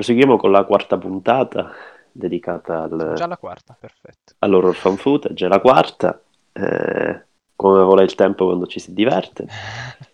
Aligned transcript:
proseguiamo 0.00 0.38
con 0.38 0.50
la 0.50 0.64
quarta 0.64 0.96
puntata 0.96 1.72
dedicata 2.10 2.84
al, 2.84 3.12
Già 3.16 3.26
la 3.26 3.36
quarta, 3.36 3.76
perfetto. 3.78 4.32
all'horror 4.38 4.74
fan 4.74 4.96
footage, 4.96 5.44
è 5.44 5.48
la 5.48 5.60
quarta, 5.60 6.18
eh, 6.52 7.24
come 7.54 7.82
vuole 7.82 8.04
il 8.04 8.14
tempo 8.14 8.46
quando 8.46 8.66
ci 8.66 8.80
si 8.80 8.94
diverte. 8.94 9.46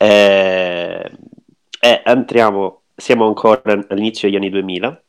Eh, 0.00 1.10
e 1.80 2.02
entriamo, 2.04 2.82
siamo 2.94 3.26
ancora 3.26 3.60
all'inizio 3.88 4.28
degli 4.28 4.36
anni 4.36 4.48
2000, 4.48 5.02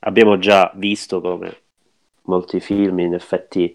abbiamo 0.00 0.38
già 0.38 0.70
visto 0.74 1.22
come 1.22 1.56
molti 2.24 2.60
film 2.60 2.98
in 2.98 3.14
effetti 3.14 3.74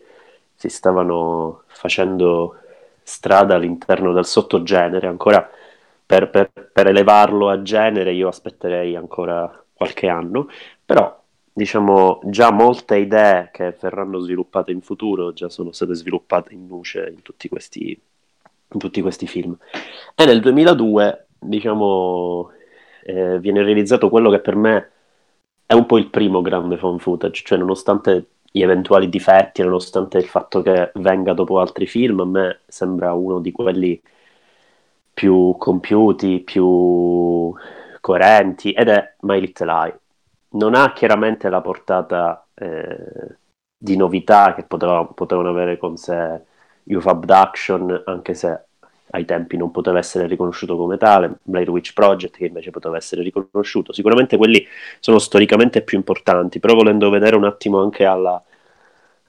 si 0.54 0.70
stavano 0.70 1.64
facendo 1.66 2.58
strada 3.02 3.56
all'interno 3.56 4.14
del 4.14 4.26
sottogenere, 4.28 5.08
ancora 5.08 5.50
per, 6.10 6.28
per, 6.32 6.50
per 6.52 6.88
elevarlo 6.88 7.50
a 7.50 7.62
genere 7.62 8.14
io 8.14 8.28
aspetterei 8.28 8.96
ancora 8.96 9.64
qualche 9.80 10.10
anno, 10.10 10.50
però 10.86 11.18
diciamo 11.54 12.20
già 12.26 12.52
molte 12.52 12.98
idee 12.98 13.50
che 13.54 13.76
verranno 13.80 14.20
sviluppate 14.20 14.72
in 14.72 14.82
futuro 14.82 15.32
già 15.34 15.50
sono 15.50 15.72
state 15.72 15.96
sviluppate 15.96 16.54
in 16.54 16.68
luce 16.68 17.10
in 17.14 17.22
tutti 17.22 17.48
questi, 17.48 17.98
in 18.68 18.80
tutti 18.80 19.02
questi 19.02 19.26
film. 19.26 19.58
E 20.16 20.26
nel 20.26 20.42
2002, 20.42 21.28
diciamo, 21.40 22.52
eh, 23.04 23.40
viene 23.40 23.64
realizzato 23.64 24.10
quello 24.10 24.30
che 24.30 24.40
per 24.40 24.56
me 24.56 24.92
è 25.66 25.74
un 25.74 25.86
po' 25.86 25.98
il 25.98 26.10
primo 26.10 26.42
grande 26.42 26.78
fan 26.78 27.00
footage, 27.00 27.44
cioè 27.46 27.58
nonostante 27.58 28.28
gli 28.52 28.62
eventuali 28.62 29.08
difetti, 29.08 29.62
nonostante 29.62 30.18
il 30.18 30.26
fatto 30.26 30.62
che 30.62 30.92
venga 30.96 31.34
dopo 31.34 31.60
altri 31.60 31.86
film, 31.88 32.20
a 32.20 32.26
me 32.26 32.60
sembra 32.68 33.14
uno 33.14 33.40
di 33.40 33.52
quelli 33.54 34.02
più 35.14 35.56
compiuti, 35.58 36.40
più 36.40 37.54
coerenti, 38.10 38.72
ed 38.72 38.88
è 38.88 39.14
My 39.22 39.40
Little 39.40 39.72
Eye. 39.72 40.00
Non 40.52 40.74
ha 40.74 40.94
chiaramente 40.94 41.48
la 41.48 41.62
portata 41.62 42.44
eh, 42.56 43.38
di 43.78 43.96
novità 43.96 44.56
che 44.56 44.64
poteva, 44.64 45.06
potevano 45.06 45.50
avere 45.50 45.78
con 45.78 45.96
sé 45.96 46.42
UFO 46.86 47.10
Abduction, 47.10 48.02
anche 48.08 48.34
se 48.34 48.64
ai 49.12 49.26
tempi 49.26 49.58
non 49.58 49.70
poteva 49.70 50.00
essere 50.00 50.26
riconosciuto 50.26 50.76
come 50.76 50.98
tale, 50.98 51.38
Blair 51.44 51.70
Witch 51.70 51.94
Project 51.94 52.38
che 52.38 52.48
invece 52.48 52.72
poteva 52.72 52.98
essere 52.98 53.22
riconosciuto. 53.22 53.94
Sicuramente 53.94 54.38
quelli 54.38 54.66
sono 55.00 55.20
storicamente 55.20 55.82
più 55.82 55.98
importanti, 55.98 56.60
però 56.60 56.74
volendo 56.74 57.12
vedere 57.12 57.36
un 57.36 57.46
attimo 57.46 57.80
anche 57.80 58.06
alla, 58.06 58.42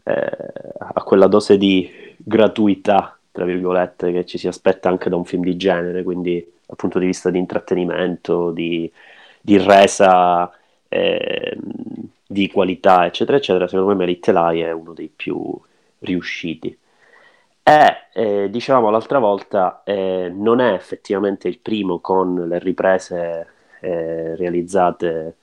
eh, 0.05 0.53
a 0.79 1.03
quella 1.03 1.27
dose 1.27 1.59
di 1.59 2.15
gratuità, 2.17 3.19
tra 3.31 3.45
virgolette, 3.45 4.11
che 4.11 4.25
ci 4.25 4.39
si 4.39 4.49
aspetta 4.49 4.89
anche 4.89 5.11
da 5.11 5.17
un 5.17 5.25
film 5.27 5.43
di 5.43 5.57
genere, 5.57 6.03
quindi 6.03 6.59
dal 6.71 6.77
punto 6.77 7.01
di 7.01 7.07
vista 7.07 7.31
di 7.31 7.39
intrattenimento, 7.39 8.53
di, 8.53 8.91
di 9.41 9.59
resa, 9.59 10.51
eh, 10.89 11.57
di 12.27 12.49
qualità, 12.49 13.07
eccetera, 13.07 13.39
eccetera, 13.39 13.67
secondo 13.67 13.91
me 13.91 13.97
Merittelai 13.97 14.61
è 14.61 14.71
uno 14.71 14.93
dei 14.93 15.09
più 15.15 15.61
riusciti. 16.01 16.77
E 17.63 17.97
eh, 18.13 18.51
diciamo 18.51 18.89
l'altra 18.91 19.19
volta, 19.19 19.83
eh, 19.85 20.31
non 20.33 20.61
è 20.61 20.73
effettivamente 20.73 21.49
il 21.49 21.59
primo 21.59 21.99
con 21.99 22.47
le 22.49 22.59
riprese 22.61 23.49
eh, 23.81 24.37
realizzate 24.37 25.37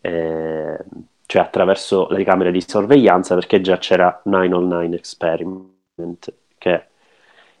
eh, 0.00 0.78
cioè 1.26 1.42
attraverso 1.42 2.08
le 2.10 2.24
camere 2.24 2.50
di 2.50 2.60
sorveglianza, 2.60 3.34
perché 3.34 3.60
già 3.60 3.78
c'era 3.78 4.20
909 4.24 4.96
Experiment, 4.96 6.34
che, 6.58 6.86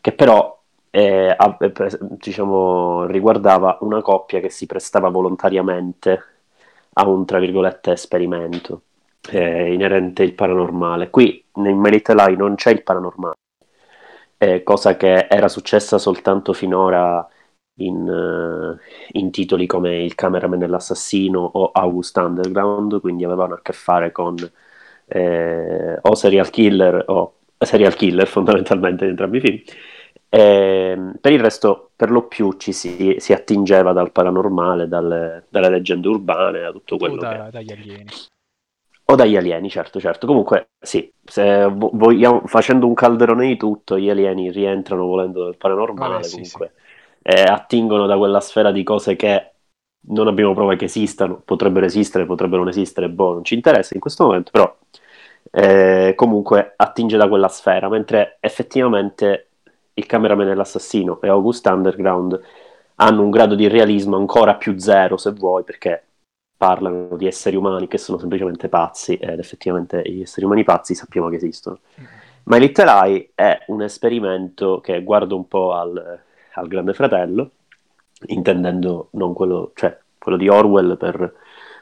che 0.00 0.12
però 0.12 0.62
eh, 0.94 1.36
diciamo, 2.00 3.04
riguardava 3.06 3.78
una 3.80 4.00
coppia 4.00 4.38
che 4.38 4.48
si 4.48 4.66
prestava 4.66 5.08
volontariamente 5.08 6.22
a 6.92 7.08
un, 7.08 7.24
tra 7.24 7.40
virgolette, 7.40 7.90
esperimento 7.92 8.82
eh, 9.30 9.72
inerente 9.72 10.22
il 10.22 10.34
paranormale. 10.34 11.10
Qui 11.10 11.44
in 11.54 11.78
Melite 11.78 12.14
Lie 12.14 12.36
non 12.36 12.54
c'è 12.54 12.70
il 12.70 12.84
paranormale, 12.84 13.34
eh, 14.38 14.62
cosa 14.62 14.96
che 14.96 15.26
era 15.28 15.48
successa 15.48 15.98
soltanto 15.98 16.52
finora 16.52 17.26
in, 17.78 18.08
uh, 18.08 18.78
in, 19.18 19.32
titoli 19.32 19.66
come 19.66 19.96
Il 20.04 20.14
cameraman 20.14 20.62
e 20.62 20.68
l'assassino 20.68 21.40
o 21.40 21.72
August 21.72 22.16
Underground, 22.16 23.00
quindi 23.00 23.24
avevano 23.24 23.54
a 23.54 23.60
che 23.62 23.72
fare 23.72 24.12
con 24.12 24.36
eh, 25.06 25.98
o 26.00 26.14
serial 26.14 26.50
killer 26.50 27.02
o 27.08 27.38
serial 27.58 27.94
killer 27.96 28.28
fondamentalmente 28.28 29.04
in 29.04 29.10
entrambi 29.10 29.38
i 29.38 29.40
film. 29.40 29.62
E, 30.34 30.40
ehm, 30.40 31.16
per 31.20 31.32
il 31.32 31.40
resto, 31.40 31.90
per 31.94 32.10
lo 32.10 32.26
più, 32.26 32.52
ci 32.56 32.72
si, 32.72 33.16
si 33.18 33.32
attingeva 33.32 33.92
dal 33.92 34.12
paranormale, 34.12 34.88
dalle, 34.88 35.44
dalle, 35.48 35.68
leggende 35.68 36.08
urbane, 36.08 36.60
da 36.60 36.72
tutto 36.72 36.96
quello 36.96 37.20
da, 37.20 37.44
che... 37.44 37.50
dagli 37.50 37.72
alieni. 37.72 38.04
O 39.06 39.14
dagli 39.16 39.36
alieni, 39.36 39.68
certo, 39.68 40.00
certo. 40.00 40.26
Comunque, 40.26 40.70
sì, 40.80 41.12
se 41.22 41.66
vogliamo, 41.70 42.42
facendo 42.46 42.86
un 42.86 42.94
calderone 42.94 43.46
di 43.46 43.56
tutto, 43.56 43.98
gli 43.98 44.08
alieni 44.08 44.50
rientrano 44.50 45.04
volendo 45.04 45.44
nel 45.44 45.56
paranormale, 45.56 46.16
ah, 46.16 46.28
comunque. 46.30 46.72
Sì 46.74 46.82
eh, 47.26 47.42
attingono 47.42 48.06
da 48.06 48.18
quella 48.18 48.40
sfera 48.40 48.70
di 48.70 48.82
cose 48.82 49.16
che 49.16 49.52
non 50.08 50.28
abbiamo 50.28 50.52
prove 50.52 50.76
che 50.76 50.84
esistano, 50.84 51.40
potrebbero 51.42 51.86
esistere, 51.86 52.26
potrebbero 52.26 52.60
non 52.62 52.68
esistere, 52.68 53.08
boh, 53.08 53.32
non 53.32 53.44
ci 53.44 53.54
interessa 53.54 53.94
in 53.94 54.00
questo 54.00 54.24
momento, 54.24 54.50
però 54.50 54.76
eh, 55.50 56.12
comunque 56.14 56.74
attinge 56.76 57.16
da 57.16 57.26
quella 57.26 57.48
sfera, 57.48 57.88
mentre 57.88 58.36
effettivamente 58.40 59.48
il 59.94 60.06
cameraman 60.06 60.48
e 60.48 60.54
l'assassino 60.54 61.20
e 61.20 61.28
August 61.28 61.66
Underground 61.66 62.40
hanno 62.96 63.22
un 63.22 63.30
grado 63.30 63.54
di 63.54 63.68
realismo 63.68 64.16
ancora 64.16 64.54
più 64.54 64.78
zero, 64.78 65.16
se 65.16 65.32
vuoi, 65.32 65.64
perché 65.64 66.02
parlano 66.56 67.16
di 67.16 67.26
esseri 67.26 67.56
umani 67.56 67.88
che 67.88 67.98
sono 67.98 68.18
semplicemente 68.18 68.68
pazzi 68.68 69.16
ed 69.16 69.38
effettivamente 69.38 70.02
gli 70.04 70.22
esseri 70.22 70.46
umani 70.46 70.64
pazzi 70.64 70.94
sappiamo 70.94 71.28
che 71.28 71.36
esistono. 71.36 71.80
Mm-hmm. 71.98 72.10
Ma 72.44 72.56
Little 72.56 72.90
Eye 72.90 73.30
è 73.34 73.64
un 73.68 73.82
esperimento 73.82 74.80
che 74.80 75.02
guarda 75.02 75.34
un 75.34 75.48
po' 75.48 75.72
al 75.72 76.22
al 76.54 76.68
Grande 76.68 76.94
Fratello, 76.94 77.50
intendendo 78.26 79.08
non 79.12 79.32
quello, 79.32 79.72
cioè 79.74 79.96
quello 80.18 80.36
di 80.36 80.48
Orwell 80.48 80.96
per, 80.96 81.34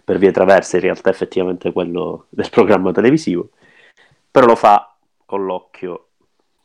per 0.05 0.19
vie 0.19 0.33
traverse, 0.33 0.77
in 0.77 0.83
realtà 0.83 1.11
effettivamente 1.11 1.73
quello 1.73 2.27
del 2.29 2.51
programma 2.51 2.93
televisivo, 2.93 3.51
però 4.31 4.47
lo 4.47 4.57
fa 4.57 4.95
con 5.25 5.45
l'occhio 5.45 6.09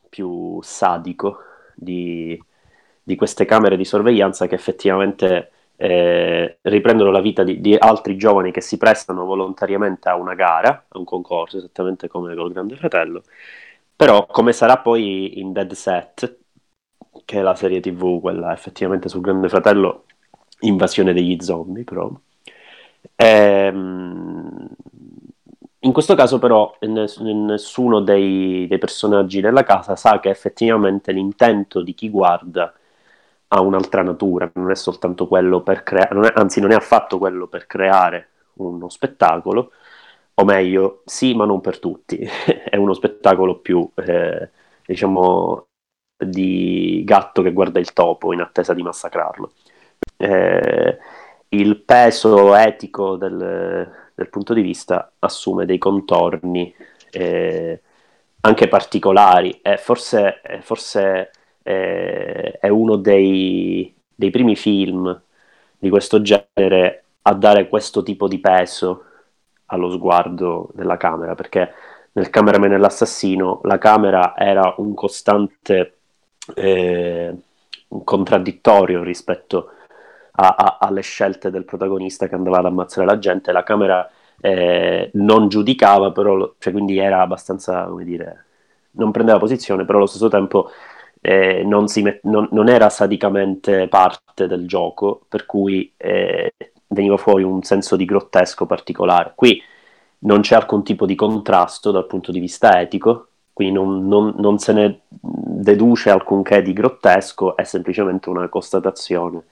più 0.10 0.60
sadico 0.62 1.40
di, 1.76 2.42
di 3.04 3.16
queste 3.16 3.46
camere 3.46 3.78
di 3.78 3.86
sorveglianza 3.86 4.48
che 4.48 4.56
effettivamente 4.56 5.52
eh, 5.78 6.58
riprendono 6.62 7.12
la 7.12 7.22
vita 7.22 7.44
di, 7.44 7.62
di, 7.62 7.76
altri 7.76 8.18
giovani 8.18 8.52
che 8.52 8.62
si 8.62 8.78
prestano 8.78 9.26
volontariamente 9.26 10.10
a 10.10 10.16
una 10.16 10.34
gara, 10.34 10.86
a 10.88 10.98
un 10.98 11.06
concorso, 11.06 11.58
esattamente 11.58 12.08
come 12.08 12.36
col 12.36 12.52
Grande 12.52 12.76
Fratello. 12.76 13.24
Però, 13.96 14.26
come 14.28 14.54
sarà 14.54 14.78
poi 14.80 15.40
in 15.40 15.54
Dead 15.54 15.72
Set, 15.74 16.40
che 17.26 17.40
è 17.40 17.42
la 17.42 17.56
serie 17.56 17.80
tv, 17.80 18.20
quella 18.22 18.54
effettivamente 18.54 19.10
sul 19.10 19.22
Grande 19.22 19.50
Fratello, 19.50 20.06
invasione 20.62 21.14
degli 21.14 21.38
zombie, 21.40 21.84
però. 21.84 22.12
Ehm, 23.16 24.68
in 25.82 25.92
questo 25.94 26.16
caso 26.16 26.40
però 26.40 26.76
nessuno 26.82 28.02
dei, 28.02 28.68
dei, 28.68 28.78
personaggi 28.80 29.42
della 29.42 29.64
casa 29.64 29.96
sa 29.96 30.20
che 30.20 30.30
effettivamente 30.30 31.12
l'intento 31.12 31.82
di 31.82 31.94
chi 31.94 32.10
guarda 32.10 32.74
ha 33.50 33.62
un'altra 33.62 34.02
natura, 34.02 34.50
non 34.56 34.72
è 34.72 34.76
soltanto 34.76 35.28
quello 35.28 35.62
per 35.62 35.84
creare, 35.84 36.34
anzi 36.36 36.60
non 36.60 36.72
è 36.72 36.76
affatto 36.76 37.18
quello 37.18 37.48
per 37.48 37.66
creare 37.68 38.30
uno 38.56 38.90
spettacolo, 38.90 39.72
o 40.34 40.44
meglio, 40.44 41.02
sì 41.06 41.34
ma 41.36 41.46
non 41.46 41.62
per 41.62 41.80
tutti, 41.80 42.18
è 42.70 42.76
uno 42.76 42.94
spettacolo 42.94 43.60
più, 43.60 43.90
eh, 43.96 44.50
diciamo, 44.86 45.68
di 46.18 47.04
gatto 47.06 47.42
che 47.42 47.54
guarda 47.54 47.80
il 47.80 47.94
topo 47.94 48.34
in 48.34 48.42
attesa 48.42 48.74
di 48.74 48.84
massacrarlo. 48.84 49.52
Eh, 50.18 50.98
il 51.50 51.82
peso 51.84 52.56
etico 52.56 53.16
del, 53.16 54.07
del, 54.18 54.30
punto 54.30 54.54
di 54.54 54.62
vista 54.62 55.12
assume 55.20 55.66
dei 55.66 55.78
contorni 55.78 56.74
eh, 57.12 57.82
anche 58.42 58.68
particolari. 58.68 59.60
E 59.62 59.78
forse, 59.78 60.42
forse 60.62 61.32
eh, 61.64 62.58
è 62.60 62.68
uno 62.70 62.96
dei, 62.96 63.94
dei 64.14 64.30
primi 64.32 64.56
film 64.56 65.22
di 65.78 65.90
questo 65.90 66.22
genere 66.22 67.04
a 67.22 67.34
dare 67.34 67.68
questo 67.70 68.04
tipo 68.04 68.28
di 68.28 68.40
peso 68.40 69.04
allo 69.68 69.92
sguardo 69.92 70.70
della 70.74 70.96
camera 70.96 71.36
perché 71.36 71.74
nel 72.14 72.30
cameraman 72.30 72.72
e 72.72 72.78
l'assassino 72.78 73.60
la 73.64 73.78
camera 73.78 74.34
era 74.38 74.74
un 74.78 74.94
costante 74.94 75.98
eh, 76.56 77.36
contraddittorio 78.04 79.04
rispetto 79.04 79.72
a, 80.40 80.56
a, 80.56 80.78
alle 80.80 81.02
scelte 81.02 81.50
del 81.50 81.66
protagonista 81.66 82.28
che 82.28 82.36
andava 82.36 82.60
ad 82.60 82.66
ammazzare 82.66 83.06
la 83.08 83.20
gente. 83.20 83.52
La 83.52 83.64
camera 83.64 84.10
eh, 84.40 85.10
non 85.14 85.48
giudicava, 85.50 86.12
però, 86.12 86.54
cioè, 86.60 86.74
quindi 86.74 86.98
era 86.98 87.22
abbastanza, 87.22 87.86
come 87.86 88.04
dire, 88.04 88.46
non 88.92 89.12
prendeva 89.12 89.40
posizione, 89.40 89.86
però 89.86 89.98
allo 89.98 90.08
stesso 90.08 90.30
tempo 90.30 90.70
eh, 91.22 91.64
non, 91.64 91.86
met- 92.02 92.20
non, 92.24 92.48
non, 92.52 92.70
era 92.70 92.90
sadicamente 92.90 93.88
parte 93.88 94.48
del 94.48 94.68
gioco, 94.68 95.22
per 95.28 95.46
cui 95.46 95.92
eh, 95.98 96.54
veniva 96.88 97.18
fuori 97.18 97.44
un 97.44 97.64
senso 97.64 97.96
di 97.96 98.06
grottesco 98.06 98.66
particolare. 98.66 99.34
Qui 99.36 99.62
non 100.20 100.42
c'è 100.42 100.56
alcun 100.56 100.84
tipo 100.84 101.06
di 101.06 101.16
contrasto 101.16 101.92
dal 101.92 102.08
punto 102.08 102.32
di 102.32 102.40
vista 102.40 102.80
etico, 102.80 103.28
quindi 103.54 103.74
non, 103.74 104.08
non, 104.08 104.36
non 104.38 104.60
se 104.60 104.74
ne 104.74 105.00
deduce 105.10 106.12
alcunché 106.12 106.62
di 106.62 106.74
grottesco, 106.74 107.56
è 107.56 107.64
semplicemente 107.64 108.30
una 108.30 108.48
constatazione 108.50 109.44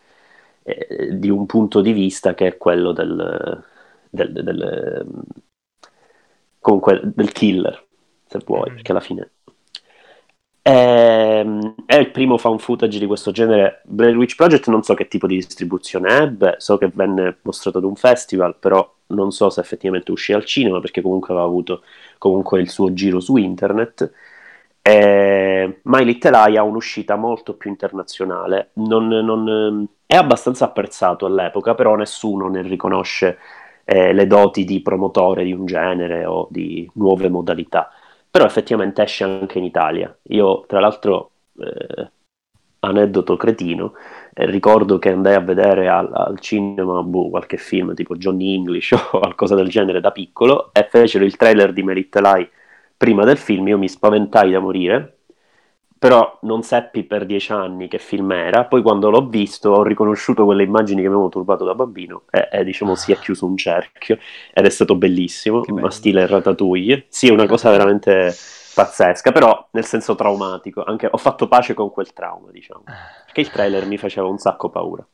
eh, 0.66 1.18
di 1.18 1.30
un 1.30 1.46
punto 1.46 1.82
di 1.82 1.94
vista 1.94 2.34
che 2.34 2.48
è 2.48 2.58
quello 2.58 2.92
del, 2.92 3.64
del, 4.10 4.32
del, 4.34 4.44
del 4.44 5.08
comunque 6.60 7.02
del 7.04 7.32
killer, 7.32 7.86
se 8.26 8.40
vuoi, 8.46 8.72
mm. 8.72 8.74
perché 8.74 8.92
alla 8.92 9.00
fine 9.00 9.30
è, 10.66 11.40
ehm, 11.42 11.76
è, 11.86 11.96
il 11.96 12.10
primo 12.10 12.40
found 12.40 12.60
footage 12.60 12.98
di 12.98 13.06
questo 13.06 13.32
genere. 13.32 13.82
Blair 13.84 14.18
Witch 14.18 14.36
Project 14.36 14.68
non 14.68 14.82
so 14.82 14.96
che 14.96 15.08
tipo 15.08 15.28
di 15.28 15.36
distribuzione 15.36 16.10
ebbe, 16.18 16.56
so 16.58 16.78
che 16.80 16.90
venne 16.92 17.38
mostrato 17.44 17.78
ad 17.78 17.84
un 17.84 17.96
festival, 17.96 18.58
però 18.58 18.92
non 19.08 19.32
so 19.32 19.52
se 19.52 19.60
effettivamente 19.62 20.12
uscì 20.12 20.34
al 20.34 20.44
cinema 20.44 20.80
perché 20.80 21.02
comunque 21.02 21.34
aveva 21.34 21.48
avuto 21.48 21.84
comunque 22.18 22.60
il 22.62 22.70
suo 22.70 22.94
giro 22.94 23.20
su 23.20 23.38
internet. 23.38 24.12
Eh, 24.82 25.80
My 25.84 26.04
Little 26.04 26.36
Eye 26.36 26.58
ha 26.58 26.64
un'uscita 26.64 27.16
molto 27.16 27.54
più 27.56 27.70
internazionale, 27.70 28.72
non, 28.74 29.08
non, 29.08 29.88
è 30.06 30.16
abbastanza 30.16 30.66
apprezzato 30.66 31.26
all'epoca, 31.26 31.76
però 31.76 31.96
nessuno 31.96 32.48
ne 32.48 32.62
riconosce 32.62 33.38
eh, 33.84 34.14
le 34.14 34.28
doti 34.28 34.64
di 34.64 34.82
promotore 34.82 35.44
di 35.44 35.54
un 35.54 35.66
genere 35.66 36.26
o 36.26 36.48
di 36.50 36.90
nuove 36.96 37.30
modalità. 37.30 37.92
Però 38.30 38.46
effettivamente 38.46 39.02
esce 39.04 39.24
anche 39.24 39.58
in 39.58 39.64
Italia. 39.64 40.16
Io, 40.30 40.66
tra 40.68 40.80
l'altro, 40.80 41.32
eh, 41.58 42.10
aneddoto 42.80 43.38
cretino, 43.38 43.94
eh, 44.34 44.46
ricordo 44.46 45.00
che 45.00 45.12
andai 45.12 45.36
a 45.36 45.40
vedere 45.40 45.88
al, 45.88 46.12
al 46.14 46.40
cinema 46.40 47.02
boh, 47.02 47.30
qualche 47.30 47.58
film 47.58 47.94
tipo 47.94 48.16
Johnny 48.16 48.56
English 48.56 48.92
o 49.12 49.20
qualcosa 49.20 49.56
del 49.56 49.70
genere 49.70 50.02
da 50.02 50.12
piccolo 50.12 50.72
e 50.74 50.88
fecero 50.90 51.24
il 51.26 51.36
trailer 51.36 51.74
di 51.74 51.84
Merit 51.84 52.16
Lie 52.20 52.50
prima 52.98 53.24
del 53.26 53.38
film, 53.38 53.68
io 53.68 53.78
mi 53.78 53.90
spaventai 53.90 54.52
da 54.52 54.60
morire 54.60 55.15
però 55.98 56.38
non 56.42 56.62
seppi 56.62 57.04
per 57.04 57.26
dieci 57.26 57.52
anni 57.52 57.88
che 57.88 58.00
film 58.00 58.32
era. 58.32 58.66
Poi 58.66 58.82
quando 58.82 59.10
l'ho 59.10 59.28
visto 59.28 59.72
ho 59.72 59.84
riconosciuto 59.84 60.46
quelle 60.46 60.64
immagini 60.64 60.98
che 60.98 61.08
mi 61.08 61.14
avevano 61.14 61.30
turbato 61.30 61.64
da 61.64 61.74
bambino 61.74 62.24
e, 62.30 62.50
e 62.52 62.64
diciamo 62.64 62.96
si 62.96 63.12
è 63.12 63.18
chiuso 63.18 63.46
un 63.46 63.58
cerchio 63.58 64.18
ed 64.54 64.66
è 64.66 64.70
stato 64.70 64.96
bellissimo, 64.96 65.64
ma 65.68 65.90
stile 65.90 66.28
Ratatouille. 66.28 67.06
Sì, 67.08 67.30
una 67.30 67.48
cosa 67.48 67.72
veramente 67.72 68.34
pazzesca, 68.76 69.32
però 69.32 69.68
nel 69.72 69.86
senso 69.86 70.16
traumatico. 70.16 70.84
Anche 70.84 71.08
ho 71.10 71.18
fatto 71.18 71.48
pace 71.48 71.74
con 71.74 71.90
quel 71.90 72.12
trauma, 72.14 72.52
diciamo, 72.52 72.84
perché 73.26 73.42
il 73.42 73.50
trailer 73.50 73.86
mi 73.88 73.98
faceva 73.98 74.28
un 74.28 74.38
sacco 74.38 74.70
paura. 74.70 75.08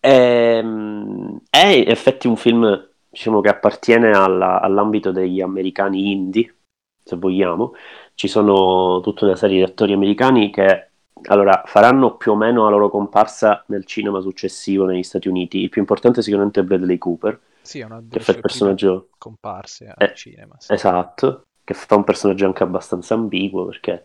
E, 0.00 0.10
ehm, 0.10 1.40
è 1.50 1.66
in 1.66 1.88
effetti 1.90 2.28
un 2.28 2.36
film 2.36 2.88
diciamo, 3.08 3.40
che 3.40 3.48
appartiene 3.48 4.10
alla, 4.10 4.60
all'ambito 4.60 5.10
degli 5.10 5.40
americani 5.40 6.12
indie, 6.12 6.54
se 7.02 7.16
vogliamo, 7.16 7.72
ci 8.18 8.26
sono 8.26 8.98
tutta 9.00 9.26
una 9.26 9.36
serie 9.36 9.58
di 9.58 9.62
attori 9.62 9.92
americani 9.92 10.50
che 10.50 10.88
allora, 11.26 11.62
faranno 11.66 12.16
più 12.16 12.32
o 12.32 12.34
meno 12.34 12.64
la 12.64 12.70
loro 12.70 12.90
comparsa 12.90 13.62
nel 13.68 13.84
cinema 13.84 14.20
successivo 14.20 14.86
negli 14.86 15.04
Stati 15.04 15.28
Uniti. 15.28 15.58
Il 15.62 15.68
più 15.68 15.80
importante 15.80 16.20
sicuramente 16.20 16.58
è 16.58 16.64
Bradley 16.64 16.98
Cooper. 16.98 17.38
Sì, 17.60 17.86
che 18.10 18.18
fa 18.18 18.32
il 18.32 18.40
personaggio 18.40 19.10
comparse 19.18 19.94
al 19.96 20.08
eh, 20.08 20.14
cinema. 20.16 20.56
Sì. 20.58 20.72
Esatto, 20.72 21.44
che 21.62 21.74
fa 21.74 21.94
un 21.94 22.02
personaggio 22.02 22.44
anche 22.44 22.64
abbastanza 22.64 23.14
ambiguo 23.14 23.66
perché 23.66 24.04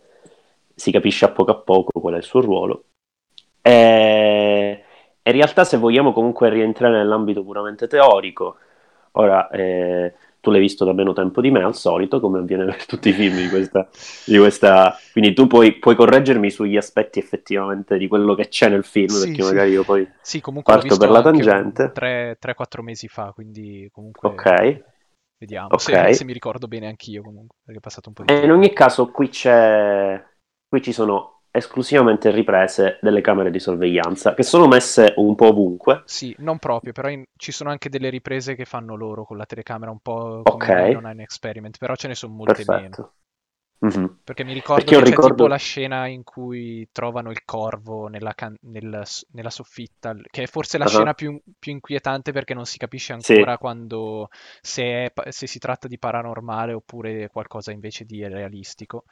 si 0.76 0.92
capisce 0.92 1.26
a 1.26 1.32
poco 1.32 1.50
a 1.50 1.56
poco 1.56 2.00
qual 2.00 2.14
è 2.14 2.18
il 2.18 2.24
suo 2.24 2.42
ruolo. 2.42 2.84
E... 3.64 4.84
In 5.24 5.32
realtà, 5.32 5.64
se 5.64 5.78
vogliamo 5.78 6.14
comunque 6.14 6.52
rientrare 6.52 6.98
nell'ambito 6.98 7.44
puramente 7.44 7.88
teorico, 7.88 8.58
ora 9.14 9.50
eh, 9.50 10.14
tu 10.44 10.52
l'hai 10.52 10.60
visto 10.60 10.84
da 10.84 10.92
meno 10.92 11.14
tempo 11.14 11.40
di 11.40 11.50
me, 11.52 11.64
al 11.64 11.74
solito, 11.74 12.20
come 12.20 12.40
avviene 12.40 12.66
per 12.66 12.86
tutti 12.86 13.08
i 13.08 13.14
film 13.14 13.38
di 13.38 13.48
questa... 13.48 13.88
Di 14.26 14.38
questa... 14.38 14.94
Quindi 15.14 15.34
tu 15.34 15.48
puoi, 15.48 15.80
puoi, 15.80 15.96
correggermi 15.96 16.52
sugli 16.52 16.76
aspetti 16.76 17.18
effettivamente 17.18 17.98
di 17.98 18.10
quello 18.10 18.36
che 18.36 18.50
c'è 18.50 18.68
nel 18.68 18.84
film, 18.84 19.08
sì, 19.08 19.28
perché 19.28 19.42
sì. 19.42 19.48
magari 19.48 19.72
io 19.72 19.86
poi 19.86 20.06
sì, 20.22 20.42
parto 20.62 20.98
per 20.98 21.10
la 21.10 21.22
tangente. 21.22 21.94
3-4 21.94 22.82
mesi 22.82 23.08
fa, 23.08 23.32
quindi 23.34 23.88
comunque... 23.94 24.28
Ok. 24.28 24.84
Vediamo, 25.38 25.68
okay. 25.72 26.12
Se, 26.12 26.14
se, 26.16 26.26
mi 26.26 26.34
ricordo 26.34 26.68
bene 26.68 26.88
anch'io 26.88 27.22
comunque, 27.22 27.60
perché 27.64 27.80
è 27.80 27.82
passato 27.82 28.10
un 28.10 28.16
po' 28.16 28.24
di 28.24 28.28
tempo. 28.28 28.44
E 28.44 28.46
in 28.46 28.52
ogni 28.52 28.74
caso 28.74 29.12
qui 29.12 29.30
c'è... 29.30 30.22
Qui 30.68 30.82
ci 30.82 30.92
sono 30.92 31.33
esclusivamente 31.56 32.32
riprese 32.32 32.98
delle 33.00 33.22
camere 33.22 33.52
di 33.52 33.60
sorveglianza 33.60 34.34
che 34.34 34.42
sono 34.42 34.68
messe 34.68 35.14
un 35.18 35.36
po' 35.36 35.50
ovunque. 35.50 36.02
Sì, 36.06 36.36
non 36.40 36.58
proprio, 36.58 36.94
però 36.94 37.10
in... 37.10 37.24
ci 37.38 37.52
sono 37.52 37.70
anche 37.70 37.90
delle 37.90 38.10
riprese 38.10 38.56
che 38.56 38.66
fanno 38.66 38.96
loro 38.96 39.24
con 39.24 39.38
la 39.38 39.46
telecamera 39.46 39.92
un 39.92 40.00
po' 40.00 40.42
come 40.42 40.64
okay. 40.64 40.94
non 40.94 41.06
è 41.06 41.12
un 41.12 41.20
experiment, 41.20 41.78
però 41.78 41.94
ce 41.96 42.08
ne 42.08 42.16
sono 42.16 42.34
molte 42.34 42.66
Perfetto. 42.66 42.82
meno. 42.82 43.14
Mm-hmm. 43.86 44.16
Perché 44.24 44.44
mi 44.46 44.54
ricordo 44.54 44.84
Perché 44.84 44.96
che 44.96 45.04
c'è 45.04 45.10
ricordo... 45.10 45.36
tipo 45.36 45.48
la 45.48 45.58
scena 45.58 46.08
in 46.08 46.24
cui 46.24 46.88
trovano 46.92 47.30
il 47.30 47.44
corvo 47.46 48.08
nella, 48.08 48.34
can... 48.34 48.56
nel... 48.62 49.04
nella 49.34 49.50
soffitta, 49.52 50.16
che 50.32 50.44
è 50.44 50.48
forse 50.48 50.80
la 50.80 50.86
uh-huh. 50.86 50.90
scena 50.90 51.14
più, 51.14 51.40
più, 51.60 51.72
inquietante 51.72 52.32
perché 52.32 52.56
non 52.56 52.66
si 52.66 52.80
capisce 52.80 53.14
ancora 53.14 53.52
sì. 53.52 53.58
quando 53.60 54.30
se, 54.60 54.84
è... 54.84 55.14
se 55.30 55.46
si 55.46 55.60
tratta 55.60 55.88
di 55.88 56.00
paranormale 56.00 56.74
oppure 56.74 57.30
qualcosa 57.30 57.72
invece 57.72 58.06
di 58.06 58.28
realistico. 58.28 59.04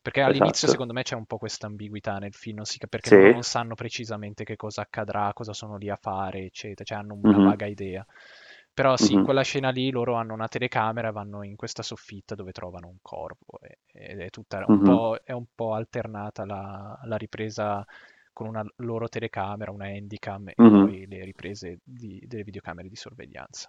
Perché 0.00 0.20
all'inizio 0.20 0.50
esatto. 0.50 0.72
secondo 0.72 0.92
me 0.92 1.02
c'è 1.02 1.14
un 1.14 1.26
po' 1.26 1.38
questa 1.38 1.66
ambiguità 1.66 2.18
nel 2.18 2.34
film, 2.34 2.62
perché 2.88 3.08
sì. 3.08 3.32
non 3.32 3.42
sanno 3.42 3.74
precisamente 3.74 4.44
che 4.44 4.56
cosa 4.56 4.82
accadrà, 4.82 5.32
cosa 5.32 5.52
sono 5.52 5.76
lì 5.76 5.90
a 5.90 5.96
fare, 5.96 6.44
eccetera, 6.44 6.84
cioè 6.84 6.98
hanno 6.98 7.18
una 7.20 7.36
mm-hmm. 7.36 7.46
vaga 7.46 7.66
idea. 7.66 8.06
Però 8.72 8.96
sì, 8.96 9.16
mm-hmm. 9.16 9.24
quella 9.24 9.42
scena 9.42 9.70
lì 9.70 9.90
loro 9.90 10.14
hanno 10.14 10.34
una 10.34 10.46
telecamera, 10.46 11.10
vanno 11.10 11.42
in 11.42 11.56
questa 11.56 11.82
soffitta 11.82 12.36
dove 12.36 12.52
trovano 12.52 12.86
un 12.86 12.98
corpo 13.02 13.58
ed 13.92 14.20
è 14.20 14.30
tutta 14.30 14.64
un, 14.68 14.76
mm-hmm. 14.76 14.84
po', 14.84 15.18
è 15.24 15.32
un 15.32 15.46
po' 15.52 15.74
alternata 15.74 16.44
la, 16.44 16.96
la, 17.02 17.16
ripresa 17.16 17.84
con 18.32 18.46
una 18.46 18.64
loro 18.76 19.08
telecamera, 19.08 19.72
una 19.72 19.86
handicam 19.86 20.50
e 20.50 20.54
poi 20.54 21.06
le 21.08 21.24
riprese 21.24 21.80
di, 21.82 22.22
delle 22.24 22.44
videocamere 22.44 22.88
di 22.88 22.94
sorveglianza. 22.94 23.68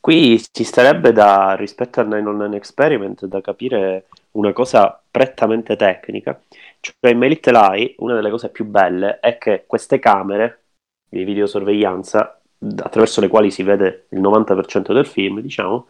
Qui 0.00 0.42
ci 0.50 0.64
starebbe 0.64 1.12
da, 1.12 1.54
rispetto 1.54 2.00
al 2.00 2.08
909 2.08 2.56
Experiment, 2.56 3.26
da 3.26 3.40
capire 3.40 4.06
una 4.32 4.52
cosa 4.52 5.02
prettamente 5.10 5.76
tecnica. 5.76 6.40
Cioè 6.80 7.12
in 7.12 7.18
Little 7.18 7.58
Eye, 7.58 7.94
una 7.98 8.14
delle 8.14 8.30
cose 8.30 8.50
più 8.50 8.64
belle 8.64 9.18
è 9.20 9.38
che 9.38 9.64
queste 9.66 9.98
camere 9.98 10.64
di 11.08 11.24
videosorveglianza, 11.24 12.40
attraverso 12.82 13.20
le 13.20 13.28
quali 13.28 13.50
si 13.50 13.62
vede 13.62 14.06
il 14.10 14.20
90% 14.20 14.92
del 14.92 15.06
film, 15.06 15.40
diciamo, 15.40 15.88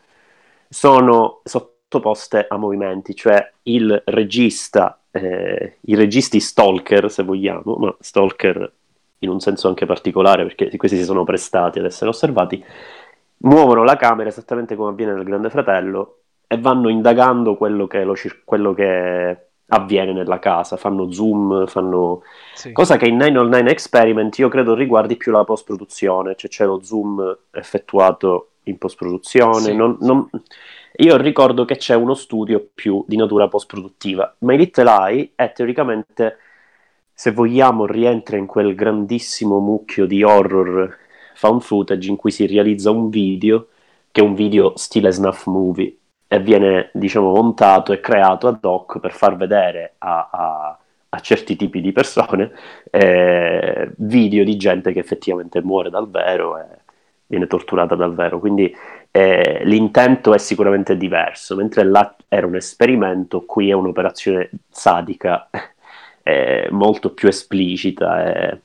sono 0.69 1.41
sottoposte 1.45 2.47
a 2.49 2.57
movimenti, 2.57 3.15
cioè 3.15 3.53
il 3.65 4.03
regista, 4.07 5.01
eh, 5.11 5.79
i 5.81 5.95
registi 5.95 6.41
stalker, 6.41 7.11
se 7.11 7.23
vogliamo, 7.23 7.75
ma 7.77 7.97
stalker 8.01 8.73
in 9.23 9.29
un 9.29 9.41
senso 9.41 9.69
anche 9.69 9.85
particolare 9.87 10.45
perché 10.45 10.75
questi 10.77 10.97
si 10.97 11.05
sono 11.05 11.25
prestati 11.25 11.79
ad 11.79 11.85
essere 11.85 12.09
osservati, 12.09 12.65
muovono 13.39 13.85
la 13.85 13.97
camera 13.97 14.29
esattamente 14.29 14.77
come 14.77 14.91
avviene 14.91 15.13
nel 15.13 15.25
Grande 15.25 15.51
Fratello 15.51 16.20
e 16.53 16.59
vanno 16.59 16.89
indagando 16.89 17.55
quello 17.55 17.87
che, 17.87 18.03
lo, 18.03 18.17
quello 18.45 18.75
che 18.75 19.51
avviene 19.69 20.13
nella 20.13 20.41
casa, 20.41 20.77
fanno 20.77 21.13
zoom, 21.13 21.69
fanno... 21.69 22.23
Sì. 22.55 22.73
cosa 22.73 22.97
che 22.97 23.07
in 23.07 23.19
909 23.19 23.71
Experiment 23.71 24.37
io 24.39 24.49
credo 24.49 24.75
riguardi 24.75 25.17
più 25.17 25.31
la 25.31 25.45
post-produzione, 25.45 26.35
cioè 26.35 26.51
c'è 26.51 26.65
lo 26.65 26.83
zoom 26.83 27.39
effettuato 27.53 28.49
in 28.65 28.79
post-produzione. 28.79 29.61
Sì. 29.61 29.77
Non, 29.77 29.97
non... 30.01 30.29
Io 30.97 31.17
ricordo 31.19 31.65
che 31.65 31.77
c'è 31.77 31.95
uno 31.95 32.15
studio 32.15 32.69
più 32.75 33.05
di 33.07 33.15
natura 33.15 33.47
post-produttiva. 33.47 34.35
My 34.39 34.57
Little 34.57 34.91
Eye 34.91 35.31
è 35.37 35.53
teoricamente, 35.53 36.39
se 37.15 37.31
vogliamo, 37.31 37.87
rientra 37.87 38.37
in 38.37 38.47
quel 38.47 38.75
grandissimo 38.75 39.61
mucchio 39.61 40.05
di 40.05 40.25
horror 40.25 40.99
found 41.37 41.61
footage 41.61 42.11
in 42.11 42.17
cui 42.17 42.33
si 42.33 42.45
realizza 42.45 42.91
un 42.91 43.09
video 43.09 43.69
che 44.11 44.21
è 44.21 44.25
un 44.25 44.35
video 44.35 44.73
stile 44.75 45.13
snuff 45.13 45.47
movie 45.47 45.95
e 46.33 46.39
viene 46.39 46.91
diciamo 46.93 47.33
montato 47.33 47.93
e 47.93 47.99
creato 47.99 48.47
ad 48.47 48.65
hoc 48.65 49.01
per 49.01 49.11
far 49.11 49.35
vedere 49.35 49.95
a, 49.99 50.29
a, 50.31 50.79
a 51.09 51.21
certi 51.21 51.57
tipi 51.57 51.81
di 51.81 51.91
persone 51.91 52.53
eh, 52.89 53.91
video 53.97 54.45
di 54.45 54.57
gente 54.57 54.93
che 54.93 55.01
effettivamente 55.01 55.61
muore 55.61 55.91
dal 55.91 56.09
vero 56.09 56.57
e 56.57 56.65
viene 57.27 57.49
torturata 57.49 57.97
dal 57.97 58.15
vero. 58.15 58.39
Quindi 58.39 58.73
eh, 59.11 59.63
l'intento 59.65 60.33
è 60.33 60.39
sicuramente 60.39 60.97
diverso 60.97 61.57
mentre 61.57 61.83
là 61.83 62.15
era 62.29 62.47
un 62.47 62.55
esperimento 62.55 63.45
qui 63.45 63.71
è 63.71 63.73
un'operazione 63.73 64.51
sadica 64.69 65.51
eh, 66.23 66.69
molto 66.71 67.13
più 67.13 67.27
esplicita 67.27 68.53
e 68.53 68.61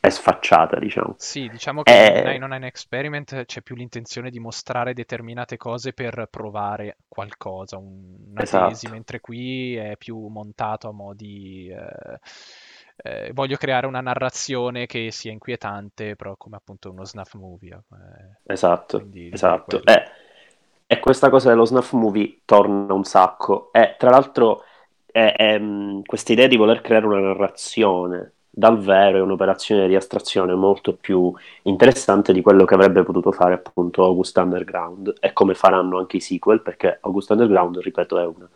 è 0.00 0.08
sfacciata, 0.08 0.78
diciamo. 0.78 1.14
Sì, 1.18 1.46
diciamo 1.50 1.82
che 1.82 2.22
è... 2.22 2.32
in 2.32 2.42
un 2.42 2.54
experiment 2.64 3.44
c'è 3.44 3.60
più 3.60 3.74
l'intenzione 3.76 4.30
di 4.30 4.40
mostrare 4.40 4.94
determinate 4.94 5.58
cose 5.58 5.92
per 5.92 6.26
provare 6.30 6.96
qualcosa, 7.06 7.76
una 7.76 8.40
esatto. 8.40 8.68
tesi, 8.68 8.88
mentre 8.88 9.20
qui 9.20 9.76
è 9.76 9.96
più 9.98 10.26
montato 10.28 10.88
a 10.88 10.92
modi... 10.92 11.68
Eh, 11.68 12.18
eh, 13.02 13.30
voglio 13.32 13.56
creare 13.56 13.86
una 13.86 14.00
narrazione 14.00 14.86
che 14.86 15.10
sia 15.10 15.32
inquietante, 15.32 16.16
però 16.16 16.34
come 16.36 16.56
appunto 16.56 16.90
uno 16.90 17.04
snuff 17.04 17.34
movie. 17.34 17.72
Eh, 17.92 18.52
esatto, 18.52 19.06
esatto. 19.30 19.82
Eh, 19.84 20.04
e 20.86 20.98
questa 20.98 21.30
cosa 21.30 21.50
dello 21.50 21.64
snuff 21.64 21.92
movie 21.92 22.40
torna 22.44 22.92
un 22.92 23.04
sacco. 23.04 23.70
E 23.72 23.96
tra 23.98 24.10
l'altro 24.10 24.64
mm, 25.18 26.00
questa 26.02 26.32
idea 26.32 26.46
di 26.46 26.56
voler 26.56 26.80
creare 26.80 27.06
una 27.06 27.20
narrazione 27.20 28.34
dal 28.50 28.78
vero 28.78 29.18
è 29.18 29.20
un'operazione 29.20 29.86
di 29.86 29.94
astrazione 29.94 30.54
molto 30.54 30.94
più 30.94 31.32
interessante 31.62 32.32
di 32.32 32.42
quello 32.42 32.64
che 32.64 32.74
avrebbe 32.74 33.04
potuto 33.04 33.30
fare 33.30 33.54
appunto 33.54 34.04
August 34.04 34.36
Underground 34.36 35.14
e 35.20 35.32
come 35.32 35.54
faranno 35.54 35.98
anche 35.98 36.16
i 36.16 36.20
sequel, 36.20 36.60
perché 36.60 36.98
August 37.02 37.30
Underground, 37.30 37.78
ripeto, 37.78 38.18
è 38.18 38.26
una 38.26 38.48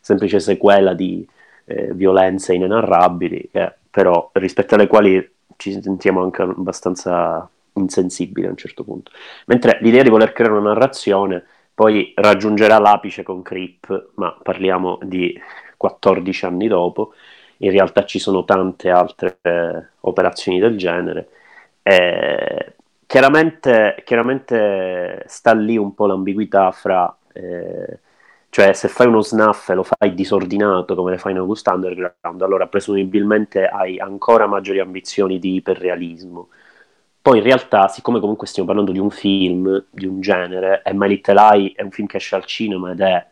semplice 0.00 0.40
sequela 0.40 0.94
di 0.94 1.26
eh, 1.66 1.92
violenze 1.92 2.54
inenarrabili, 2.54 3.50
che, 3.52 3.72
però 3.90 4.30
rispetto 4.34 4.74
alle 4.74 4.86
quali 4.86 5.30
ci 5.56 5.80
sentiamo 5.80 6.22
anche 6.22 6.42
abbastanza 6.42 7.48
insensibili 7.74 8.46
a 8.46 8.50
un 8.50 8.56
certo 8.56 8.84
punto. 8.84 9.12
Mentre 9.46 9.78
l'idea 9.82 10.02
di 10.02 10.08
voler 10.08 10.32
creare 10.32 10.54
una 10.54 10.72
narrazione 10.72 11.44
poi 11.74 12.12
raggiungerà 12.16 12.78
l'apice 12.78 13.22
con 13.22 13.42
Creep, 13.42 14.10
ma 14.14 14.36
parliamo 14.42 14.98
di 15.02 15.38
14 15.76 16.44
anni 16.44 16.68
dopo, 16.68 17.14
in 17.62 17.70
realtà 17.70 18.04
ci 18.04 18.18
sono 18.18 18.44
tante 18.44 18.90
altre 18.90 19.38
eh, 19.42 19.82
operazioni 20.00 20.58
del 20.58 20.76
genere. 20.76 21.28
Eh, 21.82 22.74
chiaramente, 23.06 24.02
chiaramente, 24.04 25.24
sta 25.26 25.52
lì 25.54 25.76
un 25.76 25.94
po' 25.94 26.06
l'ambiguità 26.06 26.70
fra, 26.72 27.16
eh, 27.32 27.98
cioè 28.50 28.72
se 28.72 28.88
fai 28.88 29.06
uno 29.06 29.22
snuff 29.22 29.68
e 29.70 29.74
lo 29.74 29.84
fai 29.84 30.14
disordinato 30.14 30.94
come 30.94 31.12
le 31.12 31.18
fai 31.18 31.32
in 31.32 31.38
August 31.38 31.66
Underground, 31.68 32.42
allora 32.42 32.66
presumibilmente 32.66 33.66
hai 33.66 33.98
ancora 33.98 34.46
maggiori 34.46 34.80
ambizioni 34.80 35.38
di 35.38 35.54
iperrealismo. 35.54 36.48
Poi 37.22 37.38
in 37.38 37.44
realtà, 37.44 37.86
siccome 37.86 38.18
comunque 38.18 38.48
stiamo 38.48 38.66
parlando 38.68 38.92
di 38.92 38.98
un 38.98 39.10
film, 39.10 39.84
di 39.90 40.06
un 40.06 40.20
genere, 40.20 40.82
e 40.84 40.92
My 40.92 41.06
Little 41.06 41.40
Eye 41.40 41.72
è 41.76 41.82
un 41.82 41.92
film 41.92 42.08
che 42.08 42.16
esce 42.16 42.34
al 42.34 42.44
cinema 42.44 42.90
ed 42.90 43.00
è 43.00 43.24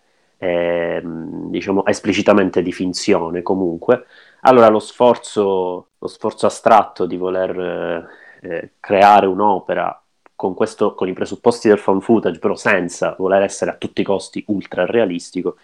eh, 0.43 1.03
diciamo 1.05 1.85
esplicitamente 1.85 2.63
di 2.63 2.73
finzione 2.73 3.43
comunque, 3.43 4.07
allora 4.41 4.69
lo 4.69 4.79
sforzo, 4.79 5.89
lo 5.99 6.07
sforzo 6.07 6.47
astratto 6.47 7.05
di 7.05 7.17
voler 7.19 8.09
eh, 8.41 8.73
creare 8.81 9.27
un'opera 9.27 10.03
con, 10.35 10.55
questo, 10.55 10.95
con 10.95 11.09
i 11.09 11.13
presupposti 11.13 11.69
del 11.69 11.79
fan 11.79 12.01
footage, 12.01 12.39
però 12.39 12.55
senza 12.55 13.15
voler 13.19 13.43
essere 13.43 13.73
a 13.73 13.77
tutti 13.77 14.01
i 14.01 14.05
costi 14.05 14.43
ultra 14.49 14.87
realistico, 14.87 15.59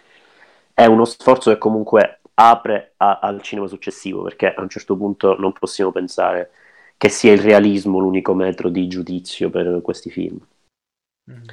è 0.75 0.85
uno 0.85 1.05
sforzo 1.05 1.49
che 1.51 1.57
comunque 1.57 2.19
apre 2.35 2.93
a, 2.97 3.17
al 3.19 3.41
cinema 3.41 3.65
successivo, 3.65 4.21
perché 4.21 4.53
a 4.53 4.61
un 4.61 4.69
certo 4.69 4.95
punto 4.95 5.35
non 5.39 5.53
possiamo 5.53 5.91
pensare 5.91 6.51
che 6.97 7.09
sia 7.09 7.31
il 7.31 7.39
realismo 7.39 7.97
l'unico 7.97 8.35
metro 8.35 8.69
di 8.69 8.87
giudizio 8.87 9.49
per 9.49 9.81
questi 9.81 10.11
film. 10.11 10.37
Mm. 11.31 11.45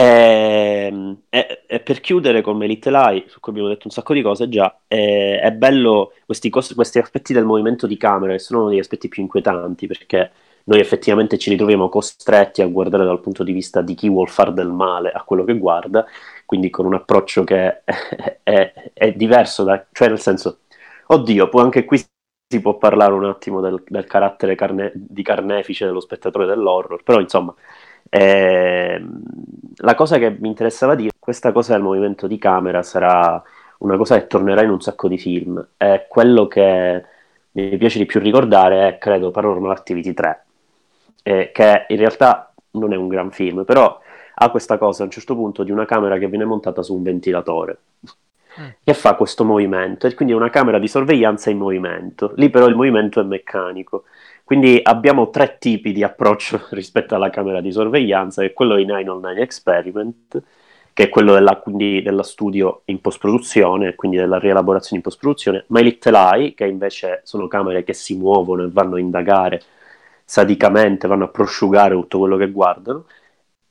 E, 0.00 0.86
ehm, 0.86 1.22
e, 1.28 1.62
e, 1.66 1.80
per 1.80 2.00
chiudere 2.00 2.40
con 2.40 2.62
Elite 2.62 2.90
Lie, 2.90 3.24
su 3.28 3.38
cui 3.40 3.52
abbiamo 3.52 3.68
detto 3.68 3.82
un 3.86 3.92
sacco 3.92 4.14
di 4.14 4.22
cose 4.22 4.48
già, 4.48 4.80
è, 4.86 5.40
è 5.42 5.52
bello 5.52 6.12
questi, 6.24 6.48
questi, 6.50 6.98
aspetti 6.98 7.32
del 7.34 7.44
movimento 7.44 7.86
di 7.86 7.96
camera, 7.96 8.32
che 8.32 8.38
sono 8.38 8.60
uno 8.60 8.70
degli 8.70 8.78
aspetti 8.78 9.08
più 9.08 9.22
inquietanti, 9.22 9.86
perché 9.86 10.30
noi 10.64 10.80
effettivamente 10.80 11.38
ci 11.38 11.50
ritroviamo 11.50 11.88
costretti 11.88 12.62
a 12.62 12.66
guardare 12.66 13.04
dal 13.04 13.20
punto 13.20 13.42
di 13.42 13.52
vista 13.52 13.82
di 13.82 13.94
chi 13.94 14.08
vuol 14.08 14.28
far 14.28 14.52
del 14.52 14.68
male 14.68 15.10
a 15.10 15.22
quello 15.22 15.44
che 15.44 15.58
guarda, 15.58 16.06
quindi 16.46 16.70
con 16.70 16.86
un 16.86 16.94
approccio 16.94 17.44
che 17.44 17.82
è, 17.84 18.40
è, 18.42 18.72
è 18.94 19.12
diverso, 19.12 19.64
da, 19.64 19.86
cioè 19.92 20.08
nel 20.08 20.20
senso, 20.20 20.60
oddio, 21.08 21.48
può 21.48 21.60
anche 21.62 21.84
qui 21.84 21.98
si 22.52 22.60
può 22.60 22.76
parlare 22.78 23.12
un 23.12 23.24
attimo 23.26 23.60
del, 23.60 23.82
del 23.86 24.06
carattere 24.06 24.56
carne, 24.56 24.90
di 24.94 25.22
carnefice 25.22 25.86
dello 25.86 26.00
spettatore 26.00 26.46
dell'horror, 26.46 27.02
però 27.04 27.20
insomma 27.20 27.54
eh, 28.08 29.04
la 29.76 29.94
cosa 29.94 30.18
che 30.18 30.30
mi 30.30 30.48
interessava 30.48 30.94
dire, 30.94 31.12
questa 31.18 31.52
cosa 31.52 31.74
del 31.74 31.82
movimento 31.82 32.26
di 32.26 32.38
camera 32.38 32.82
sarà 32.82 33.42
una 33.78 33.96
cosa 33.96 34.18
che 34.18 34.26
tornerà 34.26 34.62
in 34.62 34.70
un 34.70 34.80
sacco 34.80 35.08
di 35.08 35.18
film. 35.18 35.64
E 35.76 36.06
quello 36.08 36.46
che 36.46 37.04
mi 37.52 37.76
piace 37.76 37.98
di 37.98 38.06
più 38.06 38.20
ricordare 38.20 38.88
è, 38.88 38.98
credo, 38.98 39.30
Paranormal 39.30 39.70
Activity 39.70 40.14
3, 40.14 40.44
eh, 41.22 41.50
che 41.52 41.84
in 41.88 41.96
realtà 41.96 42.52
non 42.72 42.92
è 42.92 42.96
un 42.96 43.08
gran 43.08 43.30
film, 43.30 43.64
però 43.64 43.98
ha 44.34 44.50
questa 44.50 44.78
cosa 44.78 45.02
a 45.02 45.06
un 45.06 45.10
certo 45.10 45.34
punto 45.34 45.62
di 45.62 45.70
una 45.70 45.84
camera 45.84 46.18
che 46.18 46.28
viene 46.28 46.44
montata 46.44 46.82
su 46.82 46.94
un 46.94 47.02
ventilatore. 47.02 47.78
Che 48.82 48.94
fa 48.94 49.14
questo 49.14 49.44
movimento 49.44 50.06
e 50.06 50.14
quindi 50.14 50.34
è 50.34 50.36
una 50.36 50.50
camera 50.50 50.78
di 50.78 50.88
sorveglianza 50.88 51.50
in 51.50 51.58
movimento. 51.58 52.32
Lì 52.36 52.50
però 52.50 52.66
il 52.66 52.74
movimento 52.74 53.20
è 53.20 53.24
meccanico. 53.24 54.04
Quindi 54.44 54.80
abbiamo 54.82 55.30
tre 55.30 55.58
tipi 55.58 55.92
di 55.92 56.02
approccio 56.02 56.66
rispetto 56.70 57.14
alla 57.14 57.30
camera 57.30 57.60
di 57.60 57.70
sorveglianza, 57.70 58.42
che 58.42 58.48
è 58.48 58.52
quello 58.52 58.74
di 58.74 58.84
909 58.84 59.40
Experiment, 59.40 60.42
che 60.92 61.04
è 61.04 61.08
quello 61.08 61.34
della, 61.34 61.56
quindi, 61.56 62.02
della 62.02 62.24
studio 62.24 62.82
in 62.86 63.00
post-produzione, 63.00 63.94
quindi 63.94 64.16
della 64.16 64.38
rielaborazione 64.38 64.96
in 64.96 65.02
post-produzione, 65.02 65.64
My 65.68 65.82
Little 65.82 66.18
Eye, 66.18 66.54
che 66.54 66.66
invece 66.66 67.20
sono 67.24 67.46
camere 67.46 67.84
che 67.84 67.92
si 67.92 68.16
muovono 68.16 68.64
e 68.64 68.70
vanno 68.70 68.96
a 68.96 68.98
indagare 68.98 69.62
sadicamente, 70.24 71.06
vanno 71.06 71.24
a 71.24 71.28
prosciugare 71.28 71.94
tutto 71.94 72.18
quello 72.18 72.36
che 72.36 72.50
guardano, 72.50 73.04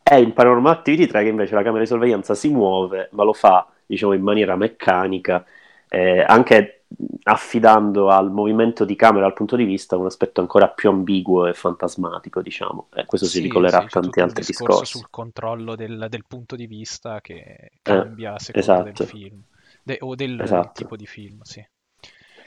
e 0.01 0.21
in 0.21 0.33
Paranormal 0.33 0.74
Activity 0.74 1.07
3 1.07 1.24
che 1.24 1.29
invece 1.29 1.55
la 1.55 1.62
camera 1.62 1.83
di 1.83 1.88
sorveglianza 1.89 2.33
si 2.33 2.50
muove, 2.50 3.09
ma 3.12 3.24
lo 3.24 3.33
fa 3.33 3.67
diciamo 3.89 4.13
in 4.13 4.22
maniera 4.22 4.55
meccanica, 4.55 5.43
eh, 5.89 6.22
anche 6.22 6.84
affidando 7.24 8.10
al 8.10 8.31
movimento 8.31 8.86
di 8.86 8.96
camera 8.96 9.25
dal 9.25 9.34
punto 9.34 9.55
di 9.55 9.63
vista 9.63 9.98
un 9.98 10.05
aspetto 10.05 10.41
ancora 10.41 10.69
più 10.69 10.89
ambiguo 10.89 11.48
e 11.48 11.53
fantasmatico, 11.53 12.41
diciamo. 12.41 12.89
Eh, 12.93 13.05
questo 13.05 13.25
sì, 13.25 13.38
si 13.38 13.41
ricollerà 13.41 13.79
sì, 13.79 13.86
a 13.86 13.88
tanti 13.89 14.19
altri 14.19 14.43
discorsi. 14.46 14.98
sul 14.98 15.08
controllo 15.10 15.75
del, 15.75 16.08
del, 16.10 16.25
punto 16.27 16.55
di 16.55 16.67
vista 16.67 17.19
che 17.22 17.34
eh, 17.36 17.72
cambia 17.81 18.36
a 18.36 18.39
seconda 18.39 18.60
esatto. 18.60 19.03
del 19.03 19.08
film 19.08 19.43
de, 19.84 19.98
o 20.01 20.15
del 20.15 20.39
esatto. 20.39 20.72
tipo 20.74 20.96
di 20.96 21.05
film, 21.08 21.41
sì. 21.41 21.65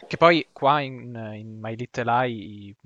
Che 0.07 0.17
poi 0.17 0.49
qua 0.53 0.81
in, 0.81 1.33
in 1.35 1.59
My 1.61 1.75
Little 1.77 2.11
Eye 2.11 2.35
i, 2.35 2.77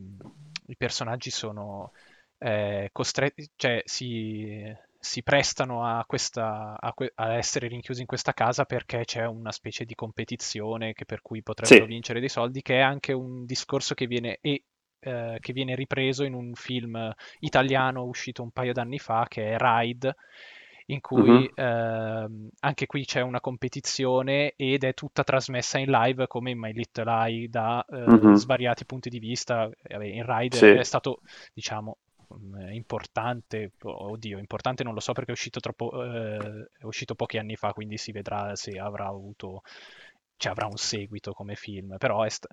i 0.67 0.77
personaggi 0.77 1.31
sono 1.31 1.93
eh, 2.39 2.91
costretti, 2.93 3.49
cioè 3.57 3.83
si 3.85 4.75
si 5.07 5.23
prestano 5.23 5.85
a, 5.85 6.05
questa, 6.05 6.77
a, 6.79 6.93
que- 6.93 7.13
a, 7.15 7.35
essere 7.35 7.69
rinchiusi 7.69 8.01
in 8.01 8.07
questa 8.07 8.33
casa 8.33 8.65
perché 8.65 9.05
c'è 9.05 9.25
una 9.25 9.53
specie 9.53 9.85
di 9.85 9.95
competizione 9.95 10.95
che 10.95 11.05
per 11.05 11.23
cui 11.23 11.43
potrebbero 11.43 11.85
sì. 11.85 11.91
vincere 11.91 12.19
dei 12.19 12.29
soldi, 12.29 12.61
che 12.61 12.79
è 12.79 12.81
anche 12.81 13.13
un 13.13 13.47
discorso 13.47 13.95
che 13.95 14.07
viene, 14.07 14.39
e, 14.41 14.65
eh, 14.99 15.39
che 15.41 15.53
viene 15.53 15.77
ripreso 15.77 16.25
in 16.25 16.35
un 16.35 16.55
film 16.55 17.15
italiano 17.39 18.03
uscito 18.05 18.43
un 18.43 18.51
paio 18.51 18.73
d'anni 18.73 18.99
fa, 18.99 19.27
che 19.29 19.53
è 19.53 19.57
Ride, 19.57 20.17
in 20.87 21.01
cui 21.01 21.31
uh-huh. 21.31 21.53
eh, 21.55 22.27
anche 22.61 22.87
qui 22.87 23.05
c'è 23.05 23.21
una 23.21 23.41
competizione 23.41 24.55
ed 24.57 24.83
è 24.83 24.93
tutta 24.93 25.23
trasmessa 25.23 25.79
in 25.79 25.91
live 25.91 26.27
come 26.27 26.51
in 26.51 26.59
My 26.59 26.73
Little 26.73 27.11
Eye 27.11 27.49
da 27.49 27.85
eh, 27.89 28.03
uh-huh. 28.03 28.35
svariati 28.35 28.85
punti 28.85 29.09
di 29.09 29.21
vista. 29.21 29.71
In 29.89 30.25
Ride 30.27 30.57
sì. 30.57 30.67
è 30.67 30.85
stato, 30.85 31.21
diciamo, 31.55 31.99
importante, 32.71 33.73
oddio, 33.83 34.39
importante 34.39 34.85
non 34.85 34.95
lo 34.95 35.01
so 35.01 35.13
perché 35.13 35.31
è 35.31 35.35
uscito, 35.35 35.61
troppo, 35.61 36.03
eh, 36.05 36.71
è 36.79 36.85
uscito 36.85 37.15
pochi 37.15 37.39
anni 37.39 37.57
fa, 37.57 37.73
quindi 37.73 37.97
si 37.97 38.13
vedrà 38.13 38.55
se 38.57 38.79
avrà 38.79 39.07
avuto 39.07 39.63
cioè 40.39 40.53
avrà 40.53 40.67
un 40.67 40.77
seguito 40.77 41.33
come 41.33 41.55
film, 41.55 41.97
però 41.97 42.23
è, 42.23 42.29
st- 42.29 42.47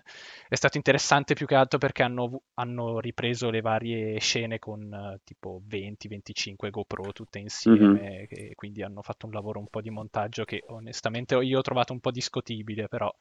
è 0.47 0.55
stato 0.55 0.77
interessante 0.77 1.33
più 1.33 1.45
che 1.45 1.55
altro 1.55 1.77
perché 1.77 2.03
hanno, 2.03 2.43
hanno 2.53 2.99
ripreso 2.99 3.49
le 3.49 3.59
varie 3.59 4.19
scene 4.19 4.57
con 4.57 4.89
uh, 4.89 5.19
tipo 5.23 5.61
20-25 5.67 6.69
GoPro 6.69 7.11
tutte 7.11 7.39
insieme 7.39 7.99
mm-hmm. 7.99 8.25
e 8.29 8.51
quindi 8.55 8.83
hanno 8.83 9.01
fatto 9.01 9.25
un 9.25 9.33
lavoro 9.33 9.59
un 9.59 9.67
po' 9.67 9.81
di 9.81 9.89
montaggio 9.89 10.45
che 10.45 10.63
onestamente 10.67 11.35
io 11.35 11.59
ho 11.59 11.61
trovato 11.61 11.91
un 11.91 11.99
po' 11.99 12.11
discutibile, 12.11 12.87
però 12.87 13.13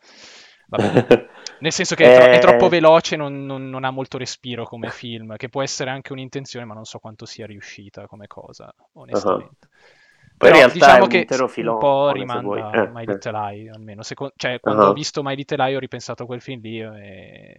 Vabbè. 0.77 1.29
Nel 1.61 1.73
senso 1.73 1.95
che 1.95 2.05
è, 2.05 2.19
tro- 2.19 2.33
è 2.33 2.39
troppo 2.39 2.67
eh. 2.67 2.71
veloce, 2.71 3.17
non, 3.17 3.45
non, 3.45 3.69
non, 3.69 3.85
ha 3.85 3.91
molto 3.91 4.19
respiro 4.19 4.65
come 4.65 4.89
film, 4.91 5.37
che 5.37 5.49
può 5.49 5.63
essere 5.63 5.91
anche 5.91 6.13
un'intenzione, 6.13 6.65
ma 6.65 6.75
non 6.75 6.85
so 6.85 6.99
quanto 6.99 7.27
sia 7.27 7.47
riuscita 7.47 8.07
come 8.07 8.27
cosa, 8.27 8.73
onestamente. 8.95 9.69
Uh-huh. 9.69 10.37
Però 10.39 10.59
in 10.59 10.73
diciamo 10.73 11.07
che 11.07 11.27
un, 11.29 11.49
filone, 11.49 11.75
un 11.75 11.79
po' 11.79 12.11
rimanda 12.11 12.71
a 12.71 12.83
eh, 12.83 12.89
My 12.89 13.05
Little 13.05 13.39
Eye, 13.39 13.71
almeno. 13.71 14.03
Seco- 14.03 14.33
cioè, 14.35 14.59
quando 14.59 14.83
uh-huh. 14.83 14.91
ho 14.91 14.95
visto 14.95 15.23
My 15.23 15.37
Little 15.37 15.63
Eye 15.63 15.77
ho 15.77 15.79
ripensato 15.79 16.25
a 16.25 16.27
quel 16.27 16.41
film 16.41 16.61
lì 16.63 16.81
e 16.81 17.59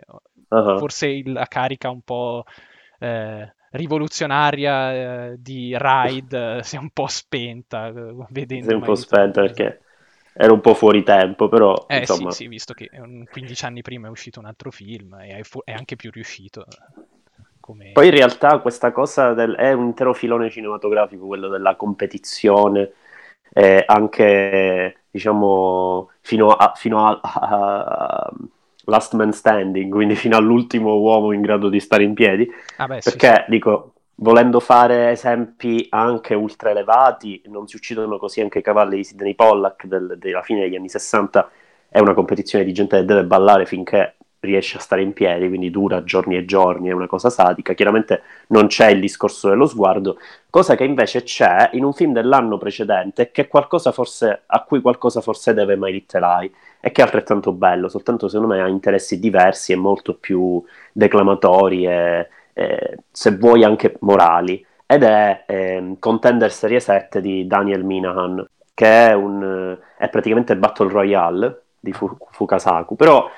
uh-huh. 0.49 0.77
forse 0.79 1.21
la 1.25 1.45
carica 1.45 1.89
un 1.89 2.01
po' 2.01 2.43
eh, 2.99 3.53
rivoluzionaria 3.71 4.93
eh, 4.93 5.35
di 5.37 5.75
Ride 5.77 6.61
si 6.63 6.75
è 6.75 6.79
un 6.79 6.89
po' 6.89 7.07
spenta 7.07 7.89
vedendo 8.29 8.65
Si 8.65 8.71
è 8.71 8.75
un 8.75 8.81
po' 8.81 8.95
spenta 8.95 9.41
perché 9.41 9.82
era 10.33 10.51
un 10.51 10.61
po' 10.61 10.73
fuori 10.73 11.03
tempo, 11.03 11.47
però... 11.47 11.85
Eh 11.87 11.99
insomma... 11.99 12.31
sì, 12.31 12.43
sì, 12.43 12.47
visto 12.47 12.73
che 12.73 12.89
15 12.89 13.65
anni 13.65 13.81
prima 13.81 14.07
è 14.07 14.09
uscito 14.09 14.39
un 14.39 14.45
altro 14.45 14.71
film 14.71 15.15
e 15.21 15.37
è, 15.37 15.43
fu- 15.43 15.63
è 15.63 15.71
anche 15.71 15.95
più 15.95 16.09
riuscito. 16.11 16.65
Come... 17.59 17.91
Poi 17.93 18.07
in 18.07 18.15
realtà 18.15 18.59
questa 18.59 18.91
cosa 18.91 19.33
del... 19.33 19.55
è 19.55 19.71
un 19.71 19.85
intero 19.85 20.13
filone 20.13 20.49
cinematografico, 20.49 21.27
quello 21.27 21.47
della 21.47 21.75
competizione, 21.75 22.91
eh, 23.53 23.83
anche 23.85 25.03
diciamo 25.11 26.09
fino, 26.21 26.49
a, 26.49 26.73
fino 26.75 27.07
a, 27.07 27.19
a, 27.21 28.33
last 28.85 29.13
man 29.13 29.31
standing, 29.31 29.91
quindi 29.93 30.15
fino 30.15 30.35
all'ultimo 30.35 30.97
uomo 30.97 31.31
in 31.31 31.41
grado 31.41 31.69
di 31.69 31.79
stare 31.79 32.03
in 32.03 32.13
piedi. 32.13 32.49
Ah 32.77 32.87
beh, 32.87 32.99
perché 33.03 33.27
sì, 33.27 33.43
sì. 33.45 33.49
dico, 33.49 33.92
volendo 34.15 34.59
fare 34.59 35.11
esempi 35.11 35.87
anche 35.89 36.33
ultra 36.35 36.69
elevati, 36.69 37.41
non 37.47 37.67
si 37.67 37.75
uccidono 37.75 38.17
così 38.17 38.41
anche 38.41 38.59
i 38.59 38.63
cavalli 38.63 38.97
di 38.97 39.03
Sidney 39.03 39.35
Pollack 39.35 39.85
del, 39.85 40.15
della 40.17 40.41
fine 40.41 40.61
degli 40.61 40.75
anni 40.75 40.89
60. 40.89 41.49
È 41.89 41.99
una 41.99 42.13
competizione 42.13 42.63
di 42.63 42.73
gente 42.73 42.97
che 42.97 43.05
deve 43.05 43.23
ballare 43.25 43.65
finché 43.65 44.15
riesce 44.39 44.77
a 44.77 44.81
stare 44.81 45.01
in 45.01 45.13
piedi, 45.13 45.47
quindi 45.47 45.71
dura 45.71 46.03
giorni 46.03 46.35
e 46.35 46.45
giorni, 46.45 46.89
è 46.89 46.91
una 46.91 47.07
cosa 47.07 47.29
sadica. 47.29 47.73
Chiaramente 47.73 48.21
non 48.47 48.67
c'è 48.67 48.89
il 48.89 48.99
discorso 48.99 49.49
dello 49.49 49.65
sguardo, 49.65 50.17
cosa 50.49 50.75
che 50.75 50.83
invece 50.83 51.23
c'è 51.23 51.69
in 51.73 51.83
un 51.83 51.93
film 51.93 52.13
dell'anno 52.13 52.57
precedente, 52.57 53.31
forse, 53.93 54.43
a 54.45 54.63
cui 54.63 54.81
qualcosa 54.81 55.21
forse 55.21 55.53
deve 55.53 55.77
My 55.77 55.91
Little 55.91 56.19
Lie, 56.19 56.51
e 56.81 56.91
che 56.91 57.01
è 57.01 57.05
altrettanto 57.05 57.53
bello, 57.53 57.87
soltanto 57.87 58.27
secondo 58.27 58.53
me 58.53 58.61
ha 58.61 58.67
interessi 58.67 59.19
diversi 59.19 59.71
e 59.71 59.75
molto 59.75 60.15
più 60.15 60.61
declamatori 60.91 61.85
e, 61.87 62.27
e 62.53 62.97
se 63.11 63.35
vuoi 63.37 63.63
anche 63.63 63.95
morali. 63.99 64.65
Ed 64.85 65.03
è 65.03 65.43
eh, 65.47 65.95
Contender 65.99 66.51
Serie 66.51 66.79
7 66.79 67.21
di 67.21 67.47
Daniel 67.47 67.83
Minahan, 67.83 68.45
che 68.73 69.09
è, 69.09 69.13
un, 69.13 69.77
è 69.97 70.09
praticamente 70.09 70.55
Battle 70.55 70.89
Royale 70.89 71.63
di 71.79 71.93
Fukasaku, 71.93 72.95
però 72.95 73.29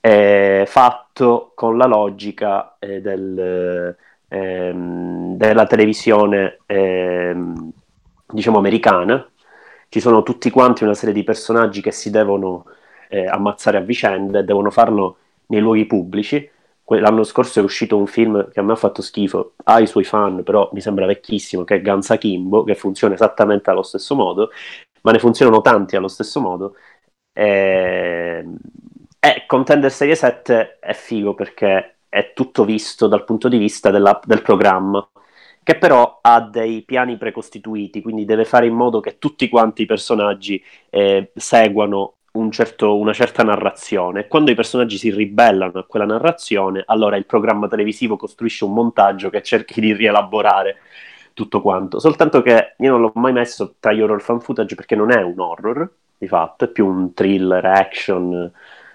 eh, 0.00 0.64
fatto 0.66 1.52
con 1.54 1.76
la 1.76 1.86
logica 1.86 2.76
eh, 2.78 3.00
del, 3.00 3.96
ehm, 4.28 5.36
della 5.36 5.66
televisione 5.66 6.58
ehm, 6.66 7.70
diciamo 8.26 8.58
americana. 8.58 9.26
Ci 9.88 10.00
sono 10.00 10.22
tutti 10.22 10.50
quanti 10.50 10.84
una 10.84 10.94
serie 10.94 11.14
di 11.14 11.22
personaggi 11.22 11.82
che 11.82 11.92
si 11.92 12.10
devono 12.10 12.64
eh, 13.08 13.26
ammazzare 13.26 13.76
a 13.76 13.80
vicenda 13.80 14.38
e 14.38 14.44
devono 14.44 14.70
farlo 14.70 15.16
nei 15.46 15.60
luoghi 15.60 15.84
pubblici. 15.84 16.50
L'anno 16.84 17.22
scorso 17.24 17.60
è 17.60 17.62
uscito 17.62 17.96
un 17.96 18.06
film 18.06 18.50
che 18.50 18.60
a 18.60 18.62
me 18.62 18.72
ha 18.72 18.76
fatto 18.76 19.00
schifo, 19.02 19.54
ha 19.64 19.80
i 19.80 19.86
suoi 19.86 20.04
fan, 20.04 20.42
però 20.42 20.68
mi 20.72 20.80
sembra 20.80 21.06
vecchissimo, 21.06 21.64
che 21.64 21.76
è 21.76 21.80
Ganza 21.80 22.18
Kimbo, 22.18 22.64
che 22.64 22.74
funziona 22.74 23.14
esattamente 23.14 23.70
allo 23.70 23.82
stesso 23.82 24.14
modo, 24.14 24.50
ma 25.02 25.12
ne 25.12 25.18
funzionano 25.18 25.62
tanti 25.62 25.96
allo 25.96 26.08
stesso 26.08 26.40
modo. 26.40 26.76
E 27.32 28.44
eh, 29.18 29.44
Contender 29.46 29.90
Serie 29.90 30.16
7 30.16 30.78
è 30.80 30.92
figo 30.94 31.34
perché 31.34 31.98
è 32.08 32.32
tutto 32.34 32.64
visto 32.64 33.06
dal 33.06 33.24
punto 33.24 33.48
di 33.48 33.56
vista 33.56 33.90
della, 33.90 34.20
del 34.24 34.42
programma, 34.42 35.08
che 35.62 35.78
però 35.78 36.18
ha 36.20 36.40
dei 36.40 36.82
piani 36.82 37.16
precostituiti, 37.16 38.02
quindi 38.02 38.24
deve 38.24 38.44
fare 38.44 38.66
in 38.66 38.74
modo 38.74 39.00
che 39.00 39.18
tutti 39.18 39.48
quanti 39.48 39.82
i 39.82 39.86
personaggi 39.86 40.62
eh, 40.90 41.30
seguano 41.34 42.16
un 42.32 42.50
certo, 42.50 42.98
una 42.98 43.12
certa 43.12 43.42
narrazione. 43.42 44.26
Quando 44.26 44.50
i 44.50 44.54
personaggi 44.54 44.96
si 44.96 45.10
ribellano 45.10 45.80
a 45.80 45.84
quella 45.84 46.06
narrazione, 46.06 46.82
allora 46.86 47.16
il 47.16 47.26
programma 47.26 47.68
televisivo 47.68 48.16
costruisce 48.16 48.64
un 48.64 48.72
montaggio 48.72 49.30
che 49.30 49.42
cerchi 49.42 49.80
di 49.80 49.92
rielaborare 49.92 50.76
tutto 51.34 51.60
quanto. 51.60 51.98
Soltanto 51.98 52.42
che 52.42 52.74
io 52.78 52.90
non 52.90 53.00
l'ho 53.00 53.12
mai 53.14 53.32
messo 53.32 53.74
tra 53.78 53.92
gli 53.92 54.00
horror 54.00 54.22
fan 54.22 54.40
footage 54.40 54.74
perché 54.74 54.94
non 54.96 55.10
è 55.10 55.22
un 55.22 55.38
horror, 55.38 55.90
di 56.18 56.28
fatto, 56.28 56.64
è 56.64 56.68
più 56.68 56.86
un 56.86 57.12
thriller 57.14 57.64
action 57.64 58.52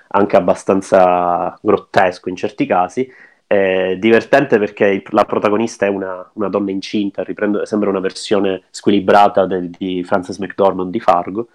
anche 0.09 0.35
abbastanza 0.37 1.57
grottesco 1.61 2.29
in 2.29 2.35
certi 2.35 2.65
casi. 2.65 3.11
È 3.45 3.95
divertente 3.97 4.59
perché 4.59 5.01
la 5.11 5.23
protagonista 5.25 5.85
è 5.85 5.89
una, 5.89 6.29
una 6.33 6.49
donna 6.49 6.71
incinta, 6.71 7.23
riprendo, 7.23 7.65
sembra 7.65 7.89
una 7.89 7.99
versione 7.99 8.63
squilibrata 8.71 9.45
del, 9.45 9.69
di 9.69 10.03
Frances 10.03 10.37
McDormand 10.39 10.91
di 10.91 10.99
Fargo. 10.99 11.49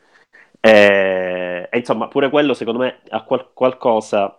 E, 0.61 1.32
e, 1.73 1.79
insomma, 1.79 2.09
pure 2.09 2.29
quello 2.29 2.55
secondo 2.55 2.81
me 2.81 3.01
ha 3.09 3.23
qual- 3.25 3.53
qualcosa 3.55 4.39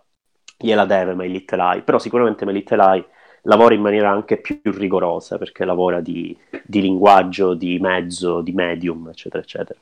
gliela 0.56 0.84
deve 0.84 1.14
My 1.14 1.28
Little 1.28 1.62
Eye, 1.62 1.82
però 1.82 1.98
sicuramente 1.98 2.44
My 2.44 2.52
Little 2.52 2.82
Eye 2.82 3.08
lavora 3.42 3.74
in 3.74 3.80
maniera 3.80 4.10
anche 4.10 4.38
più, 4.40 4.60
più 4.60 4.72
rigorosa 4.72 5.36
perché 5.36 5.64
lavora 5.64 6.00
di, 6.00 6.36
di 6.62 6.80
linguaggio, 6.80 7.54
di 7.54 7.78
mezzo, 7.80 8.40
di 8.40 8.52
medium, 8.52 9.08
eccetera, 9.08 9.42
eccetera. 9.42 9.78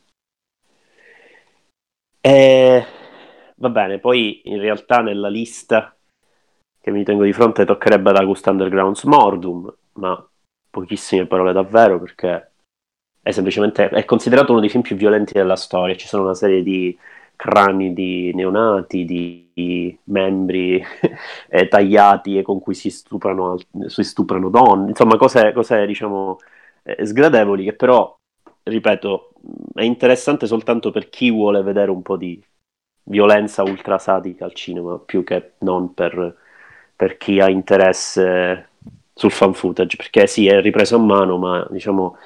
E 2.25 2.87
Va 3.63 3.71
bene, 3.71 4.01
poi 4.01 4.41
in 4.47 4.59
realtà 4.59 5.03
nella 5.03 5.29
lista 5.29 5.97
che 6.81 6.91
mi 6.91 7.05
tengo 7.05 7.23
di 7.23 7.33
fronte 7.33 7.65
toccherebbe 7.65 8.11
ad 8.11 8.17
August 8.17 8.45
Underground's 8.49 9.05
Mordum, 9.05 9.73
ma 9.95 10.29
pochissime 10.69 11.27
parole 11.27 11.53
davvero 11.53 12.01
perché 12.01 12.51
è 13.23 13.31
semplicemente 13.31 13.89
è 13.89 14.05
considerato 14.05 14.51
uno 14.51 14.61
dei 14.61 14.69
film 14.69 14.83
più 14.83 14.97
violenti 14.97 15.35
della 15.35 15.55
storia. 15.55 15.95
Ci 15.95 16.09
sono 16.09 16.25
una 16.25 16.35
serie 16.35 16.65
di 16.65 16.99
crani 17.43 17.93
di 17.93 18.33
neonati, 18.35 19.05
di, 19.05 19.51
di 19.53 19.99
membri 20.05 20.81
eh, 21.49 21.67
tagliati 21.67 22.39
e 22.39 22.43
con 22.43 22.61
cui 22.61 22.73
si 22.75 22.89
stuprano, 22.89 23.57
si 23.87 24.05
stuprano 24.05 24.49
donne, 24.49 24.91
insomma 24.91 25.17
cose, 25.17 25.53
cose 25.53 25.85
diciamo 25.85 26.39
eh, 26.85 27.05
sgradevoli 27.05 27.65
che 27.65 27.73
però, 27.73 28.17
ripeto, 28.63 29.33
è 29.75 29.83
interessante 29.83 30.47
soltanto 30.47 30.93
per 30.93 31.09
chi 31.09 31.33
vuole 31.33 31.63
vedere 31.63 31.91
un 31.91 32.03
po' 32.03 32.17
di 32.17 32.41
violenza 33.05 33.65
ultrasadica 33.65 34.45
al 34.45 34.55
cinema, 34.55 34.97
più 34.99 35.25
che 35.25 35.55
non 35.59 35.95
per, 35.95 36.37
per 36.95 37.17
chi 37.17 37.41
ha 37.41 37.51
interesse 37.51 38.69
sul 39.15 39.33
fan 39.33 39.53
footage, 39.53 39.97
perché 39.97 40.29
sì, 40.29 40.47
è 40.47 40.61
ripresa 40.61 40.95
a 40.95 40.99
mano, 41.01 41.39
ma 41.39 41.67
diciamo 41.71 42.17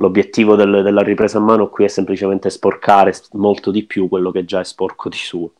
l'obiettivo 0.00 0.56
del, 0.56 0.82
della 0.82 1.02
ripresa 1.02 1.38
a 1.38 1.42
mano 1.42 1.68
qui 1.68 1.84
è 1.84 1.88
semplicemente 1.88 2.50
sporcare 2.50 3.14
molto 3.32 3.70
di 3.70 3.84
più 3.84 4.08
quello 4.08 4.30
che 4.30 4.44
già 4.44 4.60
è 4.60 4.64
sporco 4.64 5.08
di 5.08 5.16
suo. 5.16 5.52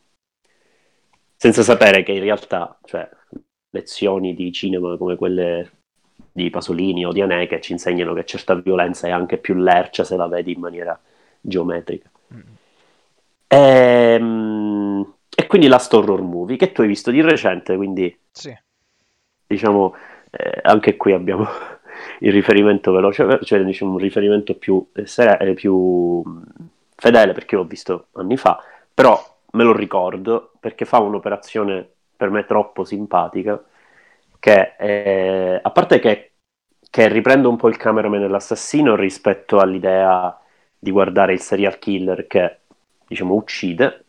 Senza 1.35 1.63
sapere 1.63 2.03
che 2.03 2.11
in 2.11 2.21
realtà, 2.21 2.77
cioè, 2.83 3.09
lezioni 3.69 4.35
di 4.35 4.51
cinema 4.51 4.97
come 4.97 5.15
quelle 5.15 5.71
di 6.31 6.49
Pasolini 6.49 7.05
o 7.05 7.11
di 7.11 7.21
Aneche 7.21 7.61
ci 7.61 7.71
insegnano 7.71 8.13
che 8.13 8.25
certa 8.25 8.53
violenza 8.55 9.07
è 9.07 9.11
anche 9.11 9.37
più 9.37 9.55
lercia 9.55 10.03
se 10.03 10.15
la 10.15 10.27
vedi 10.27 10.53
in 10.53 10.59
maniera 10.59 10.99
geometrica. 11.39 12.09
Mm. 12.33 12.39
Ehm, 13.47 15.13
e 15.35 15.47
quindi 15.47 15.67
la 15.67 15.83
Horror 15.89 16.21
Movie 16.21 16.57
che 16.57 16.71
tu 16.71 16.81
hai 16.81 16.87
visto 16.87 17.11
di 17.11 17.21
recente, 17.21 17.75
quindi 17.75 18.15
sì. 18.31 18.55
diciamo 19.45 19.95
eh, 20.31 20.59
anche 20.63 20.95
qui 20.95 21.11
abbiamo 21.11 21.47
il 22.19 22.31
riferimento 22.31 22.91
veloce, 22.91 23.39
cioè 23.43 23.63
diciamo 23.63 23.91
un 23.91 23.97
riferimento 23.97 24.55
più, 24.55 24.85
eh, 24.93 25.53
più 25.53 26.23
fedele 26.95 27.33
perché 27.33 27.55
l'ho 27.55 27.65
visto 27.65 28.07
anni 28.13 28.37
fa, 28.37 28.61
però 28.93 29.19
me 29.51 29.63
lo 29.63 29.73
ricordo 29.73 30.51
perché 30.59 30.85
fa 30.85 30.99
un'operazione 30.99 31.87
per 32.15 32.29
me 32.29 32.45
troppo 32.45 32.83
simpatica 32.83 33.61
che 34.41 34.73
eh, 34.79 35.59
a 35.61 35.69
parte 35.69 35.99
che, 35.99 36.31
che 36.89 37.07
riprende 37.07 37.47
un 37.47 37.57
po' 37.57 37.67
il 37.69 37.77
cameraman 37.77 38.21
dell'assassino 38.21 38.95
rispetto 38.95 39.59
all'idea 39.59 40.35
di 40.77 40.89
guardare 40.89 41.33
il 41.33 41.39
serial 41.39 41.77
killer 41.77 42.25
che 42.25 42.57
diciamo, 43.07 43.35
uccide. 43.35 44.05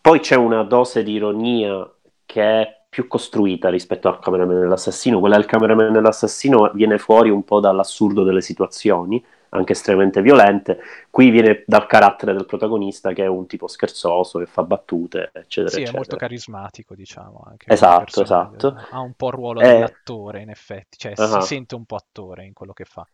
Poi 0.00 0.20
c'è 0.20 0.34
una 0.34 0.62
dose 0.62 1.02
di 1.02 1.12
ironia 1.12 1.86
che 2.24 2.42
è 2.42 2.79
più 2.90 3.06
costruita 3.06 3.70
rispetto 3.70 4.08
al 4.08 4.18
cameraman 4.18 4.60
dell'assassino. 4.60 5.20
Quella 5.20 5.36
del 5.36 5.46
cameraman 5.46 5.92
dell'assassino 5.92 6.72
viene 6.74 6.98
fuori 6.98 7.30
un 7.30 7.44
po' 7.44 7.60
dall'assurdo 7.60 8.24
delle 8.24 8.40
situazioni, 8.40 9.24
anche 9.50 9.72
estremamente 9.72 10.20
violente. 10.20 10.80
Qui 11.08 11.30
viene 11.30 11.62
dal 11.66 11.86
carattere 11.86 12.32
del 12.32 12.46
protagonista, 12.46 13.12
che 13.12 13.22
è 13.22 13.28
un 13.28 13.46
tipo 13.46 13.68
scherzoso, 13.68 14.40
che 14.40 14.46
fa 14.46 14.64
battute, 14.64 15.30
eccetera. 15.32 15.68
Sì, 15.68 15.76
eccetera. 15.76 15.90
è 15.90 15.94
molto 15.94 16.16
carismatico, 16.16 16.94
diciamo. 16.96 17.44
Anche 17.46 17.72
esatto, 17.72 18.22
esatto. 18.22 18.76
Ha 18.90 18.98
un 18.98 19.12
po' 19.14 19.28
il 19.28 19.34
ruolo 19.34 19.60
eh... 19.60 19.68
dell'attore, 19.68 20.42
in 20.42 20.50
effetti, 20.50 20.98
cioè 20.98 21.12
uh-huh. 21.16 21.40
si 21.40 21.46
sente 21.46 21.76
un 21.76 21.84
po' 21.84 21.94
attore 21.94 22.44
in 22.44 22.52
quello 22.52 22.72
che 22.72 22.84
fa. 22.84 23.06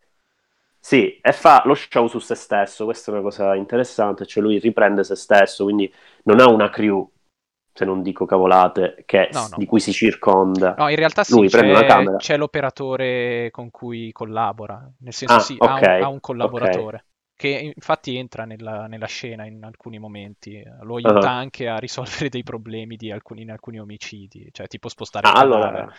Sì, 0.79 1.19
e 1.21 1.33
fa 1.33 1.61
lo 1.65 1.75
show 1.75 2.07
su 2.07 2.17
se 2.17 2.33
stesso, 2.33 2.85
questa 2.85 3.11
è 3.11 3.13
una 3.13 3.23
cosa 3.23 3.53
interessante, 3.55 4.25
cioè 4.25 4.41
lui 4.41 4.57
riprende 4.57 5.03
se 5.03 5.15
stesso, 5.15 5.65
quindi 5.65 5.91
non 6.23 6.39
ha 6.39 6.47
una 6.47 6.69
crew, 6.69 7.07
se 7.77 7.85
non 7.85 8.01
dico 8.01 8.25
cavolate, 8.25 9.03
che, 9.05 9.29
no, 9.31 9.41
no. 9.51 9.55
di 9.55 9.67
cui 9.67 9.79
si 9.79 9.93
circonda. 9.93 10.73
No, 10.75 10.89
in 10.89 10.95
realtà 10.95 11.23
sì, 11.23 11.35
lui 11.35 11.47
camera. 11.47 12.17
c'è 12.17 12.35
l'operatore 12.35 13.49
con 13.51 13.69
cui 13.69 14.11
collabora, 14.11 14.91
nel 15.01 15.13
senso 15.13 15.35
ah, 15.35 15.39
sì, 15.39 15.55
okay, 15.59 15.93
ha, 15.93 15.97
un, 15.97 16.03
ha, 16.03 16.07
un, 16.07 16.19
collaboratore. 16.19 17.05
Okay. 17.35 17.51
Che 17.59 17.71
infatti 17.75 18.17
entra 18.17 18.45
nella, 18.45 18.87
nella, 18.87 19.05
scena 19.05 19.45
in 19.45 19.63
alcuni 19.63 19.99
momenti, 19.99 20.59
lo 20.81 20.95
aiuta 20.95 21.19
uh-huh. 21.19 21.25
anche 21.27 21.67
a 21.67 21.77
risolvere 21.77 22.29
dei 22.29 22.41
problemi 22.41 22.95
di 22.95 23.11
alcuni, 23.11 23.43
in 23.43 23.51
alcuni 23.51 23.79
omicidi, 23.79 24.49
cioè 24.51 24.65
tipo 24.65 24.89
spostare 24.89 25.27
ah, 25.27 25.31
il 25.33 25.37
allora, 25.37 25.93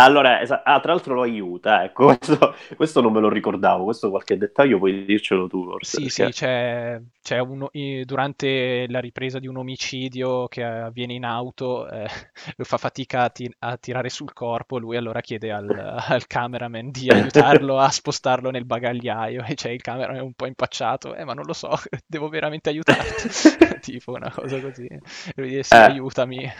allora, 0.00 0.40
esa- 0.40 0.62
ah, 0.62 0.80
tra 0.80 0.92
l'altro 0.92 1.14
lo 1.14 1.22
aiuta, 1.22 1.84
ecco, 1.84 2.06
questo, 2.16 2.54
questo, 2.76 3.00
non 3.00 3.12
me 3.12 3.20
lo 3.20 3.28
ricordavo, 3.28 3.84
questo 3.84 4.08
qualche 4.10 4.38
dettaglio 4.38 4.78
puoi 4.78 5.04
dircelo 5.04 5.46
tu 5.46 5.64
forse. 5.64 5.96
Sì, 5.96 6.02
perché... 6.04 6.32
sì, 6.32 6.38
c'è, 6.38 7.00
c'è 7.20 7.38
uno, 7.38 7.70
durante 8.04 8.86
la 8.88 9.00
ripresa 9.00 9.38
di 9.38 9.46
un 9.46 9.58
omicidio 9.58 10.48
che 10.48 10.64
avviene 10.64 11.12
in 11.12 11.24
auto, 11.24 11.88
eh, 11.90 12.08
lo 12.56 12.64
fa 12.64 12.78
fatica 12.78 13.24
a, 13.24 13.28
ti- 13.28 13.54
a, 13.58 13.76
tirare 13.76 14.08
sul 14.08 14.32
corpo, 14.32 14.78
lui 14.78 14.96
allora 14.96 15.20
chiede 15.20 15.52
al, 15.52 15.68
al 16.08 16.26
cameraman 16.26 16.90
di 16.90 17.10
aiutarlo 17.10 17.78
a 17.78 17.90
spostarlo 17.90 18.50
nel 18.50 18.64
bagagliaio 18.64 19.44
e 19.44 19.54
c'è 19.54 19.70
il 19.70 19.82
cameraman 19.82 20.22
un 20.22 20.32
po' 20.32 20.46
impacciato, 20.46 21.14
eh 21.14 21.24
ma 21.24 21.34
non 21.34 21.44
lo 21.44 21.52
so, 21.52 21.70
devo 22.06 22.28
veramente 22.28 22.70
aiutarti, 22.70 23.80
tipo 23.80 24.12
una 24.12 24.30
cosa 24.30 24.58
così, 24.58 24.88
lui 25.36 25.48
dice 25.48 25.62
sì, 25.64 25.74
eh. 25.74 25.78
aiutami 25.78 26.50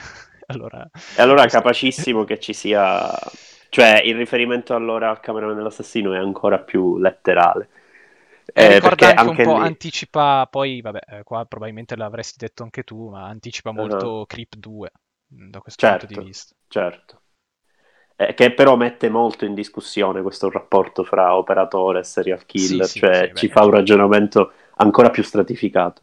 allora, 0.46 0.88
e 1.16 1.22
allora 1.22 1.44
è 1.44 1.48
capacissimo 1.48 2.24
che 2.24 2.38
ci 2.38 2.52
sia... 2.52 3.10
Cioè, 3.68 4.02
il 4.04 4.16
riferimento 4.16 4.74
allora 4.74 5.08
al 5.08 5.20
cameraman 5.20 5.56
dell'assassino 5.56 6.12
è 6.12 6.18
ancora 6.18 6.58
più 6.58 6.98
letterale. 6.98 7.68
Eh, 8.52 8.74
ricorda 8.74 9.08
anche, 9.08 9.20
anche 9.20 9.42
un 9.42 9.48
po', 9.48 9.58
lì... 9.60 9.66
anticipa, 9.66 10.46
poi, 10.50 10.80
vabbè, 10.82 11.00
eh, 11.06 11.22
qua 11.22 11.46
probabilmente 11.46 11.96
l'avresti 11.96 12.36
detto 12.38 12.64
anche 12.64 12.82
tu, 12.82 13.08
ma 13.08 13.26
anticipa 13.26 13.72
molto 13.72 14.10
uh-huh. 14.10 14.26
Creep 14.26 14.56
2, 14.56 14.90
mm, 15.34 15.50
da 15.50 15.60
questo 15.60 15.86
certo, 15.86 16.06
punto 16.06 16.20
di 16.20 16.26
vista. 16.26 16.54
Certo, 16.68 17.22
eh, 18.16 18.34
che 18.34 18.52
però 18.52 18.76
mette 18.76 19.08
molto 19.08 19.44
in 19.44 19.54
discussione 19.54 20.22
questo 20.22 20.50
rapporto 20.50 21.02
fra 21.02 21.34
operatore 21.36 22.00
e 22.00 22.04
serial 22.04 22.44
killer, 22.44 22.86
sì, 22.86 22.98
cioè 22.98 23.30
sì, 23.32 23.34
ci 23.34 23.46
beh, 23.46 23.52
fa 23.52 23.64
un 23.64 23.70
ragionamento 23.70 24.52
ancora 24.76 25.10
più 25.10 25.22
stratificato. 25.22 26.02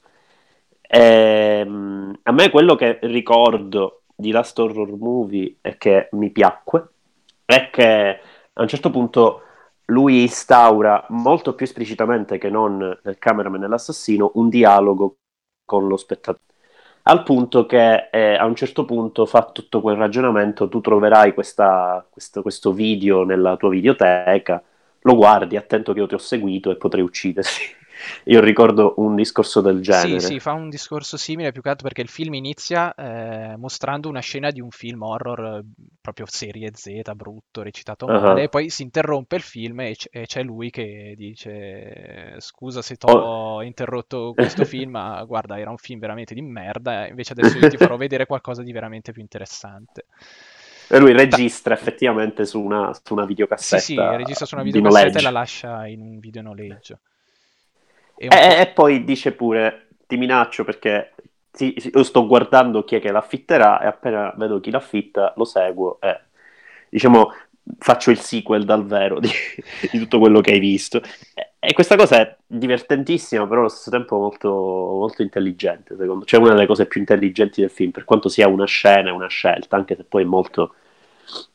Ehm, 0.82 2.20
a 2.24 2.32
me 2.32 2.50
quello 2.50 2.76
che 2.76 3.00
ricordo 3.04 3.99
di 4.20 4.32
Last 4.32 4.60
Horror 4.60 4.98
Movie 4.98 5.58
e 5.62 5.78
che 5.78 6.10
mi 6.12 6.30
piacque 6.30 6.90
è 7.46 7.70
che 7.72 8.20
a 8.54 8.62
un 8.62 8.68
certo 8.68 8.90
punto 8.90 9.42
lui 9.86 10.22
instaura 10.24 11.06
molto 11.10 11.56
più 11.56 11.66
esplicitamente 11.66 12.38
che 12.38 12.50
non 12.50 12.78
nel 12.78 13.18
cameraman 13.18 13.64
e 13.64 13.68
l'assassino 13.68 14.32
un 14.36 14.50
dialogo 14.50 15.16
con 15.66 15.88
lo 15.88 15.96
spettatore 15.96 16.44
al 17.04 17.24
punto 17.24 17.66
che 17.66 18.10
eh, 18.12 18.36
a 18.36 18.46
un 18.46 18.56
certo 18.56 18.86
punto 18.86 19.26
fa 19.26 19.50
tutto 19.52 19.82
quel 19.82 19.96
ragionamento, 19.96 20.70
tu 20.70 20.80
troverai 20.80 21.34
questa, 21.34 22.06
questo, 22.08 22.42
questo, 22.44 22.72
video 22.72 23.24
nella 23.24 23.58
tua 23.58 23.70
videoteca, 23.70 24.62
lo 25.02 25.16
guardi, 25.16 25.56
attento 25.58 25.94
che 25.94 26.00
io 26.00 26.08
ti 26.08 26.14
ho 26.14 26.20
seguito 26.20 26.70
e 26.70 26.76
potrei 26.76 27.04
ucciderti. 27.04 27.78
Io 28.26 28.40
ricordo 28.42 28.94
un 28.98 29.16
discorso 29.16 29.62
del 29.62 29.82
genere. 29.82 30.20
Sì, 30.20 30.26
sì, 30.26 30.40
fa 30.40 30.54
un 30.54 30.70
discorso 30.70 31.18
simile 31.18 31.52
più 31.52 31.62
che 31.62 31.70
altro 31.70 31.88
perché 31.88 32.02
il 32.02 32.10
film 32.10 32.34
inizia 32.34 32.94
eh, 32.94 33.56
mostrando 33.58 34.10
una 34.10 34.20
scena 34.20 34.52
di 34.52 34.62
un 34.62 34.70
film 34.70 35.02
horror 35.02 35.58
eh, 35.58 35.64
proprio 36.02 36.26
serie 36.28 36.72
Z, 36.74 37.14
brutto, 37.16 37.62
recitato 37.62 38.06
male, 38.08 38.32
uh-huh. 38.32 38.38
e 38.38 38.50
poi 38.50 38.70
si 38.70 38.84
interrompe 38.84 39.36
il 39.36 39.42
film 39.42 39.82
e, 39.82 39.96
c- 39.96 40.08
e, 40.12 40.26
c'è 40.26 40.44
lui 40.44 40.70
che 40.70 41.14
dice 41.18 42.36
scusa 42.40 42.82
se 42.82 42.96
ti 42.96 43.06
ho 43.10 43.12
oh. 43.12 43.64
interrotto 43.64 44.34
questo 44.36 44.64
film, 44.66 44.92
ma 44.92 45.24
guarda 45.26 45.60
era 45.60 45.70
un 45.70 45.78
film 45.78 46.00
veramente 46.00 46.34
di 46.34 46.42
merda, 46.42 47.08
invece 47.08 47.34
adesso 47.34 47.58
io 47.58 47.70
ti 47.70 47.78
farò 47.78 47.96
vedere 47.98 48.26
qualcosa 48.26 48.64
di 48.64 48.72
veramente 48.72 49.12
più 49.12 49.22
interessante. 49.22 50.06
E 50.92 50.98
lui 50.98 51.14
registra 51.14 51.76
effettivamente 51.76 52.46
su 52.46 52.60
una, 52.60 52.92
su 53.04 53.14
una 53.14 53.26
videocassetta. 53.26 53.82
Sì, 53.82 53.94
sì, 53.94 54.00
registra 54.00 54.48
su 54.48 54.56
una 54.56 54.64
videocassetta 54.64 55.20
e 55.20 55.22
la 55.22 55.30
lascia 55.30 55.86
in 55.86 56.02
un 56.02 56.18
video 56.18 56.42
noleggio. 56.42 57.00
E, 58.22 58.28
e, 58.30 58.60
e, 58.60 58.68
poi 58.68 59.06
dice 59.06 59.32
pure, 59.32 59.88
ti 60.06 60.18
minaccio 60.18 60.66
perché 60.66 61.14
sì, 61.52 61.74
io 61.94 62.04
sto 62.04 62.28
guardando 62.28 62.84
chi 62.84 62.96
è 62.96 63.00
che 63.00 63.12
l'affitterà 63.12 63.80
e 63.80 63.88
appena 63.88 64.34
vedo 64.36 64.60
chi 64.60 64.72
l'affitta 64.72 65.34
lo 65.38 65.46
seguo 65.46 66.00
e 66.02 66.20
diciamo 66.90 67.32
faccio 67.78 68.12
il 68.12 68.20
sequel 68.20 68.66
dal 68.66 68.86
vero 68.86 69.20
di, 69.20 69.30
di 69.92 70.00
tutto 70.00 70.20
quello 70.20 70.42
che 70.42 70.52
hai 70.52 70.60
visto. 70.60 71.02
E, 71.34 71.52
e, 71.60 71.74
questa 71.74 71.96
cosa 71.96 72.20
è 72.20 72.36
divertentissima, 72.46 73.48
però 73.48 73.62
allo 73.62 73.70
stesso 73.70 73.90
tempo 73.90 74.18
molto, 74.18 74.50
molto 74.50 75.22
intelligente, 75.22 75.96
secondo 75.96 76.16
me. 76.16 76.26
Cioè 76.26 76.42
una 76.42 76.54
delle 76.54 76.66
cose 76.66 76.88
più 76.88 77.00
intelligenti 77.00 77.62
del 77.62 77.70
film, 77.70 77.92
per 77.92 78.04
quanto 78.04 78.28
sia 78.28 78.50
una 78.50 78.66
scena 78.66 79.14
una 79.14 79.28
scelta, 79.28 79.78
anche 79.78 79.96
se 79.96 80.04
poi 80.04 80.24
è 80.24 80.26
molto 80.26 80.76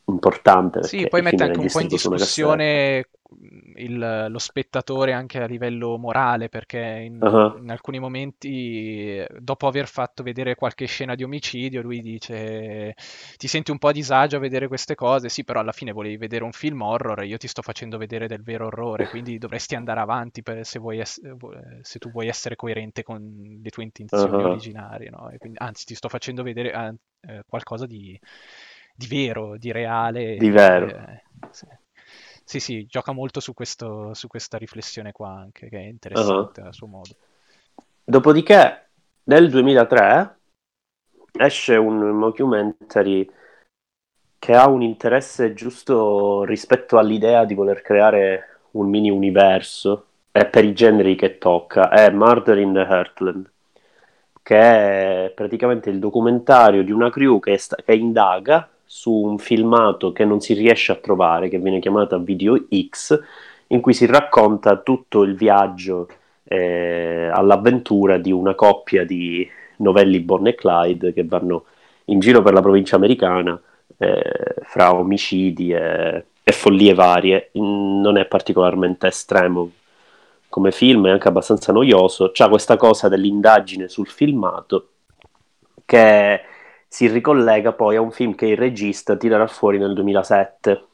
importante. 0.05 0.83
Sì, 0.83 1.07
poi 1.07 1.21
mette 1.21 1.43
anche 1.43 1.59
un 1.59 1.67
po' 1.71 1.79
in 1.79 1.87
discussione 1.87 3.05
il, 3.75 4.27
lo 4.29 4.39
spettatore 4.39 5.13
anche 5.13 5.41
a 5.41 5.45
livello 5.45 5.97
morale, 5.97 6.49
perché 6.49 6.77
in, 6.77 7.19
uh-huh. 7.21 7.57
in, 7.57 7.69
alcuni 7.71 7.99
momenti, 7.99 9.23
dopo 9.39 9.67
aver 9.67 9.87
fatto 9.87 10.23
vedere 10.23 10.55
qualche 10.55 10.85
scena 10.85 11.15
di 11.15 11.23
omicidio, 11.23 11.81
lui 11.81 12.01
dice 12.01 12.95
ti 13.37 13.47
senti 13.47 13.71
un 13.71 13.77
po' 13.77 13.89
a 13.89 13.91
disagio 13.91 14.37
a 14.37 14.39
vedere 14.39 14.67
queste 14.67 14.95
cose, 14.95 15.29
sì, 15.29 15.43
però 15.43 15.59
alla 15.59 15.71
fine 15.71 15.91
volevi 15.91 16.17
vedere 16.17 16.43
un 16.43 16.51
film 16.51 16.81
horror 16.81 17.21
e 17.21 17.27
io 17.27 17.37
ti 17.37 17.47
sto 17.47 17.61
facendo 17.61 17.97
vedere 17.97 18.27
del 18.27 18.43
vero 18.43 18.67
orrore, 18.67 19.07
quindi 19.09 19.37
dovresti 19.37 19.75
andare 19.75 19.99
avanti 19.99 20.41
se, 20.61 20.79
ess- 20.93 21.21
se, 21.81 21.99
tu 21.99 22.11
vuoi 22.11 22.27
essere 22.27 22.55
coerente 22.55 23.03
con 23.03 23.59
le 23.61 23.69
tue 23.69 23.83
intenzioni 23.83 24.35
uh-huh. 24.35 24.49
originarie, 24.49 25.09
no? 25.09 25.31
quindi, 25.37 25.57
anzi 25.59 25.85
ti 25.85 25.95
sto 25.95 26.09
facendo 26.09 26.43
vedere 26.43 26.97
eh, 27.27 27.43
qualcosa 27.47 27.85
di 27.85 28.17
di 28.95 29.07
vero, 29.07 29.57
di 29.57 29.71
reale. 29.71 30.37
Di 30.37 30.49
vero. 30.49 30.87
Eh, 30.87 31.23
sì. 31.51 31.67
sì. 32.43 32.59
sì, 32.59 32.85
gioca 32.85 33.11
molto 33.11 33.39
su, 33.39 33.53
questo, 33.53 34.13
su, 34.13 34.27
questa 34.27 34.57
riflessione 34.57 35.11
qua 35.11 35.31
anche, 35.31 35.69
che 35.69 35.77
è 35.77 35.83
interessante 35.83 36.61
uh-huh. 36.61 36.67
a 36.67 36.71
suo 36.71 36.87
modo. 36.87 37.09
Dopodiché, 38.03 38.89
nel 39.23 39.49
2003 39.49 40.37
esce 41.37 41.75
un 41.75 41.97
mockumentary 42.11 43.29
che 44.39 44.53
ha 44.53 44.69
un 44.69 44.81
interesse 44.81 45.53
giusto 45.53 46.43
rispetto 46.43 46.97
all'idea 46.97 47.45
di 47.45 47.55
voler 47.55 47.81
creare 47.81 48.59
un 48.71 48.87
mini 48.87 49.09
universo 49.09 50.05
e 50.31 50.45
per 50.45 50.63
i 50.63 50.73
generi 50.73 51.15
che 51.15 51.37
tocca, 51.37 51.89
è 51.89 52.09
Murder 52.11 52.57
in 52.57 52.73
the 52.73 52.79
Heartland 52.79 53.49
che 54.45 54.59
è 54.59 55.31
praticamente 55.33 55.89
il 55.89 55.97
documentario 55.97 56.83
di 56.83 56.91
una 56.91 57.09
crew 57.09 57.39
che, 57.39 57.57
sta- 57.57 57.77
che 57.83 57.95
indaga 57.95 58.69
su 58.95 59.11
un 59.11 59.39
filmato 59.39 60.13
che 60.13 60.23
non 60.23 60.39
si 60.39 60.53
riesce 60.53 60.93
a 60.93 60.95
trovare, 60.95 61.49
che 61.49 61.59
viene 61.59 61.79
chiamata 61.79 62.17
Video 62.17 62.55
X, 62.89 63.21
in 63.67 63.81
cui 63.81 63.93
si 63.93 64.05
racconta 64.05 64.77
tutto 64.77 65.23
il 65.23 65.35
viaggio 65.35 66.07
eh, 66.45 67.29
all'avventura 67.29 68.17
di 68.17 68.31
una 68.31 68.55
coppia 68.55 69.03
di 69.03 69.45
novelli 69.79 70.21
Bonnie 70.21 70.53
e 70.53 70.55
Clyde 70.55 71.11
che 71.11 71.25
vanno 71.25 71.65
in 72.05 72.19
giro 72.19 72.41
per 72.41 72.53
la 72.53 72.61
provincia 72.61 72.95
americana 72.95 73.61
eh, 73.97 74.55
fra 74.63 74.95
omicidi 74.95 75.73
e, 75.73 76.25
e, 76.41 76.51
follie 76.53 76.93
varie. 76.93 77.49
Non 77.55 78.15
è 78.15 78.25
particolarmente 78.25 79.07
estremo 79.07 79.71
come 80.47 80.71
film, 80.71 81.07
è 81.07 81.11
anche 81.11 81.27
abbastanza 81.27 81.73
noioso. 81.73 82.31
C'ha 82.33 82.47
questa 82.47 82.77
cosa 82.77 83.09
dell'indagine 83.09 83.89
sul 83.89 84.07
filmato 84.07 84.87
che 85.83 86.53
si 86.95 87.07
ricollega 87.07 87.73
poi 87.73 87.97
a 87.97 88.01
un 88.01 88.11
film 88.11 88.35
che 88.35 88.45
il 88.45 88.55
regista 88.55 89.17
tirerà 89.17 89.47
fuori 89.47 89.77
nel 89.77 89.93
2007. 89.93 90.85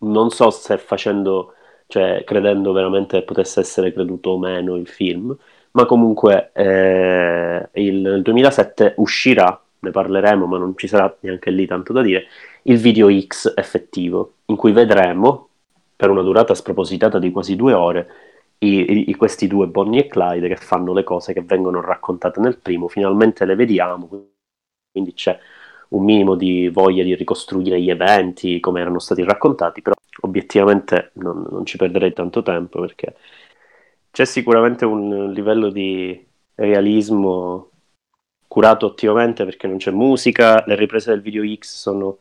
Non 0.00 0.28
so 0.28 0.50
se 0.50 0.76
facendo, 0.76 1.54
cioè 1.86 2.24
credendo 2.26 2.72
veramente 2.72 3.22
potesse 3.22 3.60
essere 3.60 3.90
creduto 3.90 4.30
o 4.32 4.38
meno 4.38 4.76
il 4.76 4.86
film, 4.86 5.34
ma 5.70 5.86
comunque 5.86 6.50
eh, 6.52 7.70
il, 7.72 8.00
nel 8.02 8.20
2007 8.20 8.96
uscirà, 8.98 9.58
ne 9.78 9.90
parleremo, 9.90 10.44
ma 10.44 10.58
non 10.58 10.76
ci 10.76 10.86
sarà 10.86 11.16
neanche 11.20 11.50
lì 11.52 11.66
tanto 11.66 11.94
da 11.94 12.02
dire, 12.02 12.26
il 12.64 12.76
video 12.76 13.08
X 13.10 13.54
effettivo, 13.56 14.34
in 14.46 14.56
cui 14.56 14.72
vedremo, 14.72 15.48
per 15.96 16.10
una 16.10 16.20
durata 16.20 16.54
spropositata 16.54 17.18
di 17.18 17.30
quasi 17.30 17.56
due 17.56 17.72
ore, 17.72 18.08
i, 18.58 19.08
i, 19.08 19.14
questi 19.14 19.46
due 19.46 19.68
Bonnie 19.68 20.00
e 20.00 20.06
Clyde 20.06 20.48
che 20.48 20.56
fanno 20.56 20.92
le 20.92 21.02
cose 21.02 21.32
che 21.32 21.40
vengono 21.40 21.80
raccontate 21.80 22.40
nel 22.40 22.58
primo, 22.58 22.88
finalmente 22.88 23.46
le 23.46 23.54
vediamo 23.54 24.36
quindi 24.98 25.14
c'è 25.14 25.38
un 25.90 26.04
minimo 26.04 26.34
di 26.34 26.68
voglia 26.68 27.02
di 27.04 27.14
ricostruire 27.14 27.80
gli 27.80 27.90
eventi 27.90 28.60
come 28.60 28.80
erano 28.80 28.98
stati 28.98 29.22
raccontati, 29.22 29.80
però 29.80 29.94
obiettivamente 30.22 31.12
non, 31.14 31.46
non 31.50 31.64
ci 31.64 31.76
perderei 31.76 32.12
tanto 32.12 32.42
tempo 32.42 32.80
perché 32.80 33.16
c'è 34.10 34.24
sicuramente 34.24 34.84
un 34.84 35.32
livello 35.32 35.70
di 35.70 36.26
realismo 36.54 37.70
curato 38.48 38.86
ottimamente 38.86 39.44
perché 39.44 39.66
non 39.66 39.76
c'è 39.76 39.90
musica, 39.92 40.64
le 40.66 40.74
riprese 40.74 41.10
del 41.10 41.20
video 41.22 41.44
X 41.56 41.76
sono 41.76 42.18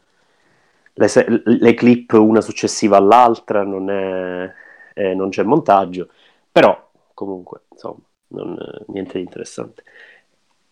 le, 0.93 1.41
le 1.43 1.73
clip 1.73 2.13
una 2.13 2.41
successiva 2.41 2.97
all'altra, 2.97 3.63
non, 3.63 3.89
è, 3.89 4.53
eh, 4.93 5.13
non 5.15 5.29
c'è 5.29 5.43
montaggio, 5.43 6.09
però 6.51 6.89
comunque 7.13 7.61
insomma 7.71 8.01
non, 8.29 8.57
niente 8.87 9.17
di 9.17 9.23
interessante. 9.23 9.83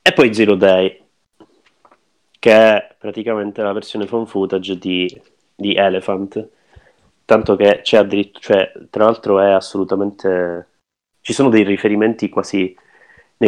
E 0.01 0.13
poi 0.13 0.33
Zero 0.33 0.55
Day, 0.55 1.04
che 2.45 2.51
è 2.51 2.95
praticamente 2.99 3.63
la 3.63 3.73
versione 3.73 4.05
phone 4.05 4.27
footage 4.27 4.77
di, 4.77 5.21
di 5.55 5.73
Elephant. 5.73 6.47
Tanto 7.25 7.55
che 7.55 7.79
c'è 7.81 7.97
addirittura, 7.97 8.39
cioè, 8.39 8.71
tra 8.91 9.05
l'altro 9.05 9.39
è 9.39 9.49
assolutamente... 9.49 10.67
Ci 11.21 11.34
sono 11.34 11.49
dei 11.49 11.63
riferimenti 11.63 12.29
quasi 12.29 12.77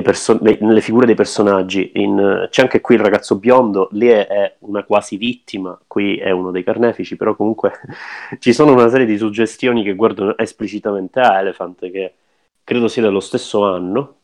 perso- 0.01 0.39
nelle 0.41 0.81
figure 0.81 1.05
dei 1.05 1.13
personaggi. 1.13 1.91
In, 1.93 2.47
c'è 2.49 2.63
anche 2.63 2.81
qui 2.81 2.95
il 2.95 3.01
ragazzo 3.01 3.37
biondo, 3.37 3.89
lì 3.91 4.07
è, 4.07 4.55
una 4.61 4.83
quasi 4.83 5.15
vittima, 5.17 5.79
qui 5.85 6.17
è 6.17 6.31
uno 6.31 6.49
dei 6.49 6.63
carnefici, 6.63 7.15
però 7.15 7.35
comunque 7.35 7.73
ci 8.39 8.51
sono 8.51 8.73
una 8.73 8.89
serie 8.89 9.05
di 9.05 9.19
suggestioni 9.19 9.83
che 9.83 9.93
guardano 9.93 10.35
esplicitamente 10.39 11.19
a 11.19 11.37
Elephant, 11.37 11.91
che 11.91 12.15
credo 12.63 12.87
sia 12.87 13.03
dello 13.03 13.19
stesso 13.19 13.63
anno, 13.63 14.15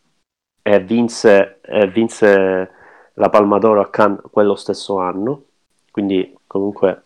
e 0.63 0.79
vinse, 0.79 1.59
vinse 1.91 2.81
la 3.13 3.29
Palma 3.29 3.59
d'Oro 3.59 3.81
a 3.81 3.89
Cannes 3.89 4.21
quello 4.31 4.55
stesso 4.55 4.99
anno, 4.99 5.43
quindi 5.91 6.35
comunque... 6.47 7.03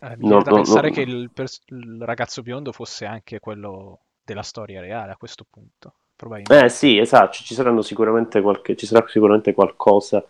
Eh, 0.00 0.16
mi 0.18 0.28
no, 0.28 0.42
da 0.42 0.50
no, 0.50 0.56
pensare 0.56 0.88
no. 0.88 0.94
che 0.94 1.00
il, 1.00 1.30
pers- 1.32 1.62
il, 1.66 2.02
ragazzo 2.02 2.42
biondo 2.42 2.72
fosse 2.72 3.06
anche 3.06 3.38
quello 3.38 4.00
della 4.24 4.42
storia 4.42 4.80
reale 4.80 5.12
a 5.12 5.16
questo 5.16 5.46
punto, 5.48 5.94
probabilmente. 6.14 6.66
Eh 6.66 6.68
sì, 6.68 6.98
esatto, 6.98 7.32
ci, 7.32 7.54
saranno 7.54 7.82
sicuramente 7.82 8.40
qualche, 8.40 8.76
ci 8.76 8.86
sarà 8.86 9.06
sicuramente 9.08 9.54
qualcosa 9.54 10.24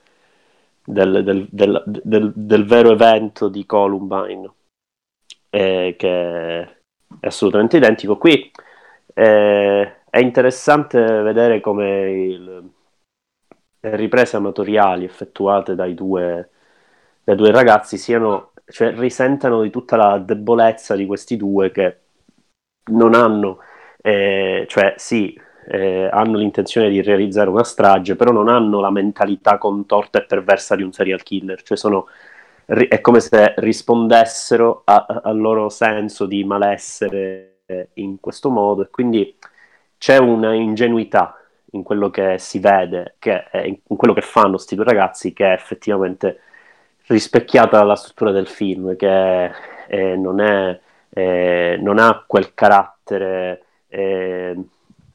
del, 0.85 1.25
del, 1.25 1.49
del, 1.51 2.33
del, 2.35 2.65
vero 2.65 2.93
evento 2.93 3.49
di 3.49 3.67
Columbine, 3.67 4.53
eh, 5.51 5.95
che 5.99 6.61
è 6.61 7.27
assolutamente 7.27 7.79
identico. 7.79 8.17
Qui 8.17 8.51
eh, 9.15 9.97
è 10.09 10.19
interessante 10.19 11.01
vedere 11.01 11.61
come 11.61 12.11
il, 12.11 12.71
riprese 13.95 14.37
amatoriali 14.37 15.05
effettuate 15.05 15.75
dai 15.75 15.95
due, 15.95 16.51
dai 17.25 17.37
due 17.37 17.51
ragazzi 17.51 17.97
siano, 17.99 18.53
cioè, 18.67 18.95
risentano 18.95 19.63
di 19.63 19.71
tutta 19.71 19.97
la 19.97 20.19
debolezza 20.19 20.95
di 20.97 21.07
questi 21.07 21.37
due 21.37 21.71
che 21.71 22.01
non 22.93 23.15
hanno, 23.15 23.59
eh, 24.03 24.65
cioè 24.69 24.95
sì, 24.97 25.39
eh, 25.69 26.09
hanno 26.11 26.39
l'intenzione 26.39 26.89
di 26.89 27.03
realizzare 27.03 27.51
una 27.51 27.65
strage, 27.65 28.17
però 28.17 28.31
non 28.33 28.49
hanno 28.49 28.81
la 28.81 28.91
mentalità 28.91 29.59
contorta 29.59 30.19
e 30.19 30.25
perversa 30.27 30.77
di 30.77 30.83
un 30.83 30.93
serial 30.93 31.23
killer, 31.23 31.63
cioè 31.63 31.77
sono, 31.77 32.07
è 32.65 33.01
come 33.01 33.21
se 33.21 33.55
rispondessero 33.57 34.83
a, 34.85 35.07
al 35.25 35.39
loro 35.39 35.69
senso 35.69 36.27
di 36.27 36.45
malessere 36.45 37.53
in 37.95 38.21
questo 38.21 38.49
modo 38.51 38.83
e 38.83 38.91
quindi 38.91 39.37
c'è 39.99 40.19
una 40.19 40.55
ingenuità 40.55 41.37
in 41.73 41.83
quello 41.83 42.11
che 42.11 42.39
si 42.39 42.59
vede, 42.59 43.17
che 43.19 43.45
in 43.65 43.97
quello 43.97 44.15
che 44.15 44.21
fanno 44.21 44.53
questi 44.53 44.75
due 44.75 44.85
ragazzi, 44.85 45.33
che 45.33 45.47
è 45.47 45.53
effettivamente 45.53 46.41
rispecchiata 47.07 47.79
dalla 47.79 47.97
struttura 47.97 48.33
del 48.33 48.47
film, 48.47 48.97
che 48.97 49.51
eh, 49.89 50.17
non, 50.17 50.41
è, 50.41 50.79
eh, 51.11 51.79
non, 51.81 51.99
ha 51.99 52.25
quel 52.27 52.55
carattere 52.55 53.63
eh, 53.89 54.57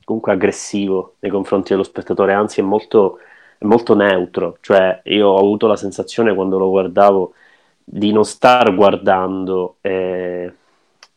comunque 0.04 0.32
aggressivo 0.32 1.16
nei 1.20 1.32
confronti 1.32 1.72
dello 1.72 1.84
spettatore, 1.84 2.34
anzi 2.34 2.60
è 2.60 2.64
molto, 2.64 3.20
molto 3.60 3.96
neutro, 3.96 4.58
cioè 4.62 5.02
io 5.06 5.28
ho 5.30 5.38
avuto 5.38 5.68
la 5.68 5.76
sensazione 5.76 6.34
quando 6.34 6.58
lo 6.58 6.70
guardavo 6.70 7.34
di 7.84 8.12
non 8.12 8.26
star 8.26 8.74
guardando 8.74 9.78
eh, 9.82 10.54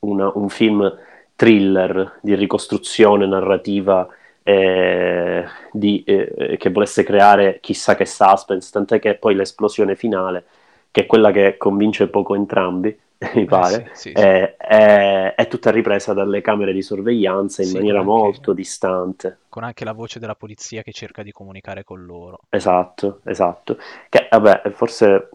una, 0.00 0.30
un 0.34 0.48
film 0.48 0.98
thriller 1.36 2.18
di 2.20 2.34
ricostruzione 2.34 3.26
narrativa 3.26 4.08
eh, 4.44 5.44
di, 5.72 6.04
eh, 6.04 6.56
che 6.58 6.70
volesse 6.70 7.02
creare 7.02 7.58
chissà 7.60 7.96
che 7.96 8.04
suspense, 8.04 8.70
tant'è 8.70 8.98
che 9.00 9.14
poi 9.16 9.34
l'esplosione 9.34 9.96
finale, 9.96 10.44
che 10.90 11.02
è 11.02 11.06
quella 11.06 11.32
che 11.32 11.56
convince 11.56 12.08
poco 12.08 12.34
entrambi, 12.34 12.96
mi 13.34 13.42
eh, 13.42 13.44
pare, 13.46 13.90
sì, 13.94 14.10
sì, 14.10 14.12
è, 14.12 14.54
sì. 14.58 14.66
È, 14.66 15.34
è, 15.34 15.48
tutta 15.48 15.70
ripresa 15.70 16.12
dalle 16.12 16.42
camere 16.42 16.74
di 16.74 16.82
sorveglianza 16.82 17.62
in 17.62 17.72
maniera 17.72 18.00
anche, 18.00 18.10
molto 18.10 18.52
distante. 18.52 19.38
Con 19.48 19.64
anche 19.64 19.84
la 19.84 19.92
voce 19.92 20.18
della 20.18 20.34
polizia 20.34 20.82
che 20.82 20.92
cerca 20.92 21.22
di 21.22 21.32
comunicare 21.32 21.82
con 21.82 22.04
loro. 22.04 22.40
Esatto, 22.50 23.20
esatto. 23.24 23.78
Che 24.10 24.28
vabbè, 24.30 24.70
forse 24.72 25.30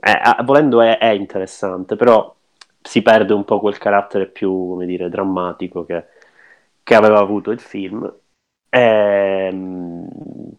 è, 0.00 0.18
volendo 0.44 0.80
è, 0.80 0.96
è, 0.96 1.10
interessante, 1.10 1.94
però 1.94 2.34
si 2.80 3.02
perde 3.02 3.34
un 3.34 3.44
po' 3.44 3.60
quel 3.60 3.76
carattere 3.76 4.26
più, 4.26 4.50
come 4.70 4.86
dire, 4.86 5.10
drammatico 5.10 5.84
che, 5.84 6.04
che 6.82 6.94
aveva 6.94 7.18
avuto 7.18 7.50
il 7.50 7.60
film 7.60 8.10
Ehm... 8.70 10.08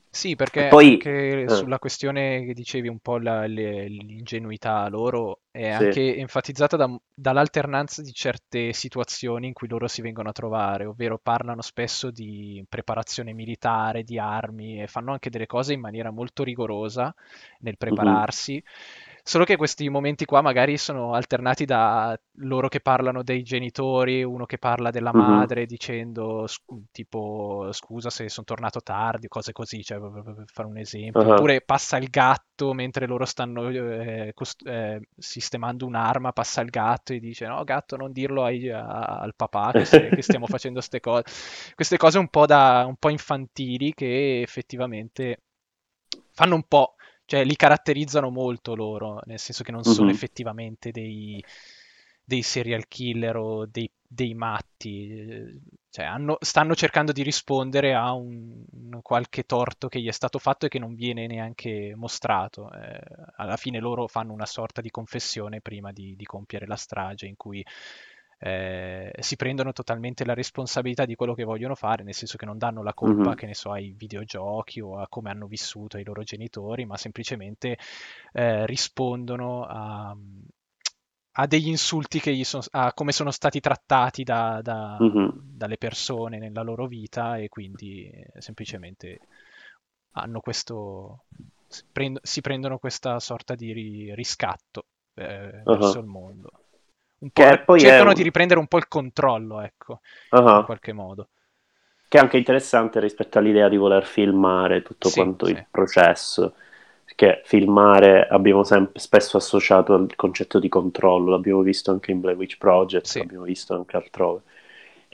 Sì, 0.10 0.36
perché 0.36 0.68
poi... 0.68 0.94
anche 0.94 1.42
eh. 1.44 1.50
sulla 1.50 1.78
questione 1.78 2.44
che 2.44 2.54
dicevi 2.54 2.88
un 2.88 2.98
po' 2.98 3.20
la, 3.20 3.46
le, 3.46 3.88
l'ingenuità 3.88 4.88
loro 4.90 5.42
è 5.52 5.76
sì. 5.78 5.84
anche 5.84 6.18
enfatizzata 6.18 6.76
da, 6.76 6.90
dall'alternanza 7.14 8.02
di 8.02 8.12
certe 8.14 8.74
situazioni 8.74 9.46
in 9.48 9.54
cui 9.54 9.68
loro 9.68 9.88
si 9.88 10.02
vengono 10.02 10.30
a 10.30 10.32
trovare, 10.32 10.86
ovvero 10.86 11.20
parlano 11.22 11.62
spesso 11.62 12.10
di 12.10 12.66
preparazione 12.68 13.32
militare, 13.34 14.02
di 14.02 14.18
armi 14.18 14.82
e 14.82 14.88
fanno 14.88 15.12
anche 15.12 15.30
delle 15.30 15.46
cose 15.46 15.74
in 15.74 15.82
maniera 15.82 16.10
molto 16.10 16.44
rigorosa 16.44 17.14
nel 17.60 17.78
prepararsi. 17.78 18.54
Mm-hmm 18.54 19.07
Solo 19.28 19.44
che 19.44 19.58
questi 19.58 19.90
momenti 19.90 20.24
qua 20.24 20.40
magari 20.40 20.78
sono 20.78 21.12
alternati 21.12 21.66
da 21.66 22.18
loro 22.38 22.70
che 22.70 22.80
parlano 22.80 23.24
dei 23.24 23.44
genitori, 23.44 24.24
uno 24.24 24.46
che 24.46 24.58
parla 24.58 24.90
della 24.90 25.12
mm-hmm. 25.14 25.30
madre 25.30 25.66
dicendo 25.66 26.48
tipo 26.94 27.68
scusa 27.74 28.10
se 28.10 28.30
sono 28.30 28.46
tornato 28.46 28.80
tardi, 28.80 29.28
cose 29.28 29.52
così, 29.52 29.84
cioè 29.84 30.00
per 30.00 30.46
fare 30.46 30.70
un 30.70 30.78
esempio. 30.78 31.20
Uh-huh. 31.20 31.32
Oppure 31.34 31.60
passa 31.60 31.98
il 31.98 32.08
gatto 32.10 32.72
mentre 32.72 33.06
loro 33.06 33.26
stanno 33.26 33.68
eh, 33.68 34.32
cost- 34.34 34.66
eh, 34.66 35.02
sistemando 35.18 35.86
un'arma, 35.86 36.32
passa 36.32 36.62
il 36.62 36.70
gatto 36.70 37.12
e 37.12 37.20
dice 37.20 37.48
no 37.48 37.62
gatto 37.66 37.98
non 37.98 38.14
dirlo 38.14 38.46
ai, 38.46 38.70
a, 38.70 39.20
al 39.20 39.36
papà 39.36 39.72
che, 39.74 39.84
se, 39.84 40.08
che 40.08 40.22
stiamo 40.22 40.46
facendo 40.48 40.80
queste 40.80 41.02
cose. 41.02 41.26
Queste 41.76 41.98
cose 41.98 42.18
un 42.18 42.30
po', 42.30 42.46
da, 42.46 42.86
un 42.88 42.96
po' 42.96 43.10
infantili 43.10 43.94
che 43.94 44.42
effettivamente 44.42 45.42
fanno 46.32 46.56
un 46.56 46.64
po' 46.64 46.94
cioè 47.28 47.44
li 47.44 47.58
caratterizzano 47.58 48.30
molto 48.30 48.74
loro, 48.74 49.20
nel 49.26 49.38
senso 49.38 49.62
che 49.62 49.74
non 49.74 49.84
sono 49.84 50.06
mm-hmm. 50.06 50.16
effettivamente 50.16 50.92
dei, 50.92 51.44
dei, 52.24 52.42
serial 52.42 52.88
killer 52.88 53.36
o 53.36 53.66
dei, 53.66 53.92
dei 54.02 54.34
matti, 54.34 55.60
cioè 55.90 56.06
hanno, 56.06 56.38
stanno 56.40 56.74
cercando 56.74 57.12
di 57.12 57.24
rispondere 57.24 57.94
a 57.94 58.14
un, 58.14 58.64
un, 58.72 59.02
qualche 59.02 59.44
torto 59.44 59.90
che 59.90 60.00
gli 60.00 60.08
è 60.08 60.14
stato 60.14 60.40
fatto 60.40 60.68
e 60.68 60.70
che 60.70 60.80
non 60.80 60.96
viene 60.96 61.28
neanche 61.28 61.94
mostrato. 61.98 62.72
Eh, 62.72 62.98
alla 63.36 63.58
fine 63.58 63.82
loro 63.82 64.08
fanno 64.08 64.32
una 64.32 64.46
sorta 64.46 64.80
di 64.80 64.90
confessione 64.90 65.60
prima 65.60 65.92
di, 65.92 66.16
di 66.16 66.26
compiere 66.26 66.66
la 66.66 66.78
strage 66.78 67.28
in 67.28 67.36
cui 67.36 67.62
eh, 68.40 69.14
si 69.20 69.36
prendono 69.36 69.74
totalmente 69.74 70.24
la 70.24 70.36
responsabilità 70.36 71.06
di 71.06 71.16
quello 71.16 71.34
che 71.34 71.44
vogliono 71.44 71.76
fare, 71.76 72.04
nel 72.04 72.14
senso 72.14 72.38
che 72.38 72.46
non 72.46 72.58
danno 72.58 72.84
la 72.84 72.94
colpa, 72.94 73.30
mm-hmm. 73.30 73.34
che 73.34 73.46
ne 73.48 73.56
so, 73.56 73.72
ai 73.72 73.94
videogiochi 73.98 74.80
o 74.80 75.00
a 75.00 75.08
come 75.08 75.30
hanno 75.30 75.48
vissuto 75.48 75.98
i 75.98 76.04
loro 76.04 76.24
genitori, 76.24 76.86
ma 76.86 76.98
semplicemente 76.98 77.78
eh, 78.34 78.66
rispondono 78.68 79.66
a, 79.66 80.16
a, 81.32 81.48
degli 81.48 81.68
insulti 81.68 82.20
che 82.20 82.36
gli 82.36 82.44
sono, 82.44 82.64
a 82.72 82.94
come 82.94 83.12
sono 83.12 83.32
stati 83.32 83.60
trattati 83.60 84.24
da, 84.24 84.60
da, 84.62 84.98
mm-hmm. 85.02 85.30
dalle 85.34 85.78
persone 85.78 86.38
nella 86.38 86.62
loro 86.62 86.86
vita 86.86 87.38
e 87.38 87.50
quindi 87.50 88.08
eh, 88.08 88.40
semplicemente 88.40 89.20
hanno 90.12 90.40
questo, 90.42 91.26
si 91.68 92.42
prendono 92.42 92.78
questa 92.78 93.20
sorta 93.20 93.56
di 93.56 94.14
riscatto 94.14 94.86
eh, 95.16 95.62
uh-huh. 95.64 95.78
verso 95.78 96.00
il 96.00 96.06
mondo 96.06 96.67
un 97.20 97.30
po', 97.32 97.78
cercano 97.78 98.10
un... 98.10 98.16
di 98.16 98.24
riprendere 98.24 98.60
un 98.60 98.68
po' 98.68 98.78
il 98.78 98.88
controllo, 98.88 99.62
ecco, 99.62 100.02
uh-huh. 100.32 100.58
in 100.58 100.66
qualche 100.66 100.94
modo. 100.94 101.30
Che 102.08 102.18
è 102.18 102.22
anche 102.22 102.38
interessante 102.38 103.00
rispetto 103.00 103.38
all'idea 103.38 103.68
di 103.68 103.78
voler 103.78 104.06
filmare 104.06 104.82
tutto 104.82 105.10
sì, 105.10 105.16
quanto 105.16 105.46
sì. 105.46 105.52
il 105.52 105.66
processo, 105.70 106.54
perché 107.04 107.42
filmare 107.44 108.28
abbiamo 108.28 108.64
sempre, 108.64 109.00
spesso 109.00 109.38
associato 109.38 109.94
al 109.94 110.16
concetto 110.16 110.60
di 110.60 110.70
controllo, 110.70 111.32
l'abbiamo 111.32 111.62
visto 111.62 111.92
anche 111.92 112.12
in 112.12 112.22
Blair 112.22 112.38
Witch 112.38 112.58
Project, 112.58 113.06
sì. 113.06 113.20
l'abbiamo 113.20 113.44
visto 113.44 113.74
anche 113.74 113.98
altrove. 113.98 114.42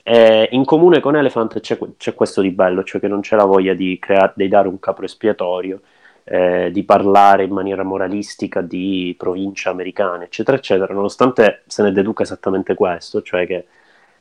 E 0.06 0.48
in 0.52 0.64
comune 0.66 1.00
con 1.00 1.16
Elephant 1.16 1.58
c'è, 1.60 1.78
c'è, 1.96 2.14
questo 2.14 2.42
di 2.42 2.50
bello, 2.50 2.84
cioè 2.84 3.00
che 3.00 3.08
non 3.08 3.22
c'è 3.22 3.36
la 3.36 3.46
voglia 3.46 3.72
di, 3.72 3.98
crea- 3.98 4.32
di 4.36 4.48
dare 4.48 4.68
un 4.68 4.78
capo 4.78 5.02
espiatorio, 5.02 5.80
eh, 6.24 6.70
di 6.72 6.84
parlare 6.84 7.44
in 7.44 7.52
maniera 7.52 7.82
moralistica 7.82 8.60
di 8.62 9.14
province 9.18 9.68
americane, 9.68 10.24
eccetera, 10.24 10.56
eccetera, 10.56 10.94
nonostante 10.94 11.62
se 11.66 11.82
ne 11.82 11.92
deduca 11.92 12.22
esattamente 12.22 12.74
questo, 12.74 13.22
cioè 13.22 13.46
che 13.46 13.66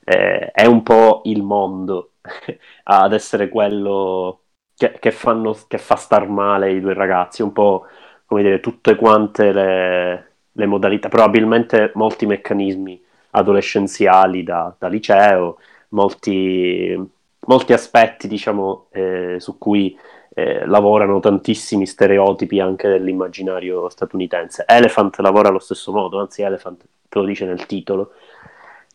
eh, 0.04 0.52
è 0.52 0.66
un 0.66 0.84
po' 0.84 1.22
il 1.26 1.44
mondo 1.44 2.14
ad 2.84 3.14
essere 3.14 3.50
quello 3.50 4.42
che, 4.76 4.98
che, 5.00 5.12
fanno, 5.12 5.58
che, 5.68 5.78
fa 5.78 5.96
star 5.96 6.28
male 6.28 6.74
i 6.74 6.82
due 6.82 6.94
ragazzi, 6.94 7.42
un 7.42 7.54
po' 7.54 7.86
come 8.26 8.42
dire, 8.44 8.60
tutte 8.60 8.96
quante 8.96 9.52
le, 9.52 10.32
le 10.52 10.66
modalità, 10.66 11.10
probabilmente 11.10 11.92
molti 11.96 12.26
meccanismi 12.26 13.02
adolescenziali 13.32 14.44
da, 14.44 14.76
da 14.78 14.88
liceo, 14.88 15.58
molti, 15.90 16.96
molti 17.46 17.74
aspetti, 17.74 18.28
diciamo, 18.28 18.88
eh, 18.92 19.36
su 19.40 19.58
cui 19.58 19.98
eh, 20.34 20.66
lavorano 20.66 21.20
tantissimi 21.20 21.86
stereotipi 21.86 22.60
anche 22.60 22.90
dell'immaginario 22.90 23.90
statunitense. 23.90 24.66
Elephant 24.68 25.18
lavora 25.20 25.50
allo 25.50 25.60
stesso 25.60 25.92
modo, 25.92 26.20
anzi 26.20 26.42
Elephant 26.42 26.84
te 27.08 27.20
lo 27.20 27.26
dice 27.26 27.46
nel 27.46 27.66
titolo, 27.66 28.14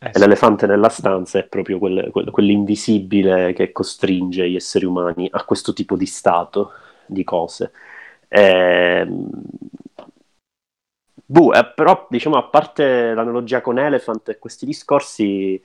eh 0.01 0.09
sì. 0.13 0.19
l'elefante 0.19 0.65
nella 0.65 0.89
stanza 0.89 1.39
è 1.39 1.43
proprio 1.43 1.77
quel, 1.77 2.09
quel, 2.11 2.29
quell'invisibile 2.31 3.53
che 3.53 3.71
costringe 3.71 4.49
gli 4.49 4.55
esseri 4.55 4.85
umani 4.85 5.27
a 5.31 5.43
questo 5.43 5.73
tipo 5.73 5.95
di 5.95 6.05
stato 6.05 6.71
di 7.05 7.23
cose. 7.23 7.71
Eh, 8.27 9.07
buh, 11.25 11.51
però 11.75 12.05
diciamo 12.09 12.37
a 12.37 12.43
parte 12.43 13.13
l'analogia 13.13 13.61
con 13.61 13.79
Elephant 13.79 14.29
e 14.29 14.39
questi 14.39 14.65
discorsi 14.65 15.61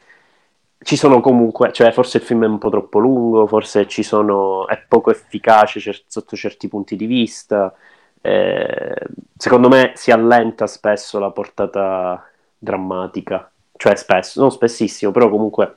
ci 0.85 0.97
sono 0.97 1.20
comunque, 1.20 1.73
cioè 1.73 1.90
forse 1.92 2.18
il 2.18 2.23
film 2.23 2.44
è 2.44 2.47
un 2.47 2.59
po' 2.59 2.70
troppo 2.70 2.99
lungo, 2.99 3.47
forse 3.47 3.88
ci 3.88 4.03
sono, 4.03 4.68
è 4.68 4.81
poco 4.87 5.11
efficace 5.11 5.81
cer- 5.81 6.05
sotto 6.07 6.37
certi 6.37 6.68
punti 6.68 6.97
di 6.97 7.07
vista. 7.07 7.75
Eh, 8.20 8.94
secondo 9.37 9.68
me 9.68 9.92
si 9.97 10.11
allenta 10.11 10.66
spesso 10.66 11.18
la 11.18 11.31
portata 11.31 12.29
drammatica, 12.59 13.51
cioè 13.77 13.97
spesso, 13.97 14.40
non 14.40 14.51
spessissimo, 14.51 15.11
però 15.11 15.29
comunque 15.29 15.77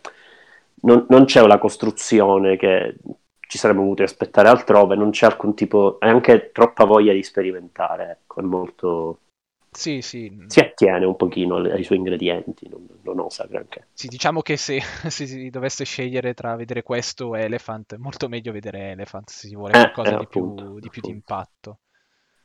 non, 0.81 1.05
non 1.09 1.25
c'è 1.25 1.41
una 1.41 1.57
costruzione 1.57 2.57
che, 2.57 2.95
ci 3.47 3.57
saremmo 3.57 3.81
dovuti 3.81 4.03
aspettare 4.03 4.49
altrove, 4.49 4.95
non 4.95 5.11
c'è 5.11 5.25
alcun 5.25 5.55
tipo, 5.55 5.99
è 5.99 6.07
anche 6.07 6.51
troppa 6.51 6.83
voglia 6.83 7.13
di 7.13 7.23
sperimentare, 7.23 8.19
ecco, 8.21 8.41
è 8.41 8.43
molto... 8.43 9.19
Sì, 9.77 10.01
sì. 10.01 10.35
Si 10.47 10.59
attiene 10.59 11.05
un 11.05 11.15
pochino 11.15 11.57
ai 11.57 11.83
suoi 11.83 11.99
ingredienti, 11.99 12.67
non, 12.67 12.87
non 13.03 13.19
osa 13.19 13.45
granché. 13.45 13.89
Sì, 13.93 14.07
diciamo 14.07 14.41
che 14.41 14.57
se, 14.57 14.81
se, 15.07 15.27
si 15.27 15.51
dovesse 15.51 15.85
scegliere 15.85 16.33
tra 16.33 16.55
vedere 16.55 16.81
questo 16.81 17.35
e 17.35 17.43
Elephant, 17.43 17.93
è 17.93 17.97
molto 17.97 18.27
meglio 18.27 18.51
vedere 18.51 18.93
Elephant 18.93 19.29
se 19.29 19.47
si 19.47 19.55
vuole 19.55 19.73
eh, 19.73 19.91
qualcosa 19.91 20.15
eh, 20.15 20.17
di, 20.17 20.23
appunto, 20.23 20.63
più, 20.63 20.79
di, 20.79 20.89
più, 20.89 21.01
di 21.03 21.11
impatto. 21.11 21.77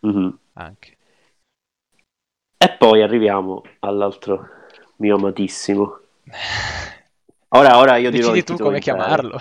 Mm-hmm. 0.06 0.28
Anche. 0.52 0.96
E 2.58 2.76
poi 2.76 3.00
arriviamo 3.00 3.62
all'altro 3.78 4.46
mio 4.96 5.16
amatissimo. 5.16 6.00
Ora, 7.54 7.78
ora 7.78 7.96
io 7.96 8.10
dirò 8.10 8.32
Decidi 8.32 8.44
tu 8.44 8.62
come 8.62 8.76
intero. 8.76 8.96
chiamarlo. 8.96 9.38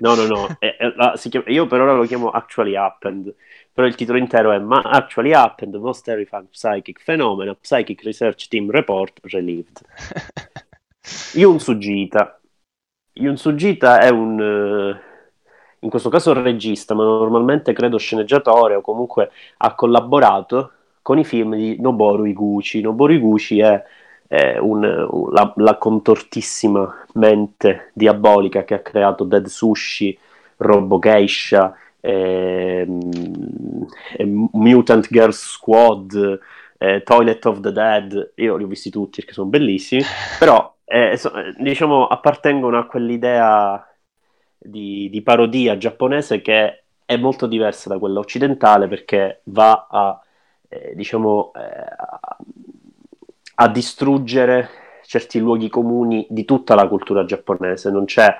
no, 0.00 0.14
no, 0.14 0.26
no. 0.26 0.56
È, 0.58 0.76
è, 0.76 0.92
la, 0.94 1.14
chiama, 1.18 1.46
io 1.48 1.66
per 1.66 1.80
ora 1.80 1.94
lo 1.94 2.04
chiamo 2.04 2.30
Actually 2.30 2.76
Happened. 2.76 3.34
Però 3.72 3.86
il 3.86 3.94
titolo 3.94 4.18
intero 4.18 4.52
è 4.52 4.58
Ma 4.58 4.80
Actually 4.80 5.32
Happened, 5.32 5.74
Most 5.76 6.04
Terrifying 6.04 6.48
Psychic 6.50 7.02
Phenomena, 7.02 7.54
Psychic 7.54 8.02
Research 8.02 8.46
Team 8.48 8.70
Report 8.70 9.18
Relieved. 9.24 9.80
Yun 11.34 11.58
Sugita. 11.58 12.40
Yun 13.14 13.36
Sugita 13.36 14.00
è 14.00 14.10
un... 14.10 14.38
Uh, 14.38 15.10
in 15.80 15.90
questo 15.90 16.10
caso 16.10 16.32
regista, 16.32 16.94
ma 16.94 17.02
normalmente 17.02 17.72
credo 17.72 17.98
sceneggiatore 17.98 18.76
o 18.76 18.80
comunque 18.82 19.32
ha 19.56 19.74
collaborato 19.74 20.72
con 21.02 21.18
i 21.18 21.24
film 21.24 21.56
di 21.56 21.80
Noboru 21.80 22.24
Iguchi. 22.24 22.80
Noboru 22.80 23.12
Iguchi 23.14 23.58
è 23.58 23.82
eh, 24.32 24.58
un, 24.58 24.80
la, 25.30 25.52
la, 25.56 25.76
contortissima 25.76 27.04
mente 27.14 27.90
diabolica 27.92 28.64
che 28.64 28.72
ha 28.72 28.78
creato 28.78 29.24
Dead 29.24 29.44
Sushi, 29.44 30.18
Robo 30.56 30.98
Geisha, 30.98 31.76
eh, 32.00 32.86
Mutant 34.52 35.08
Girls 35.10 35.38
Squad, 35.38 36.40
eh, 36.78 37.02
Toilet 37.02 37.44
of 37.44 37.60
the 37.60 37.72
Dead, 37.72 38.32
io 38.36 38.56
li 38.56 38.64
ho 38.64 38.66
visti 38.66 38.88
tutti 38.88 39.20
perché 39.20 39.34
sono 39.34 39.50
bellissimi, 39.50 40.00
però 40.38 40.74
eh, 40.86 41.18
so, 41.18 41.30
diciamo 41.58 42.06
appartengono 42.06 42.78
a 42.78 42.86
quell'idea 42.86 43.86
di, 44.56 45.10
di, 45.10 45.20
parodia 45.20 45.76
giapponese 45.76 46.40
che 46.40 46.84
è 47.04 47.16
molto 47.18 47.46
diversa 47.46 47.90
da 47.90 47.98
quella 47.98 48.20
occidentale 48.20 48.88
perché 48.88 49.42
va 49.44 49.88
a 49.90 50.18
eh, 50.68 50.94
diciamo 50.94 51.52
eh, 51.54 52.40
a 53.54 53.68
distruggere 53.68 54.68
certi 55.04 55.38
luoghi 55.38 55.68
comuni 55.68 56.26
di 56.30 56.44
tutta 56.44 56.74
la 56.74 56.88
cultura 56.88 57.24
giapponese, 57.24 57.90
non 57.90 58.04
c'è 58.04 58.34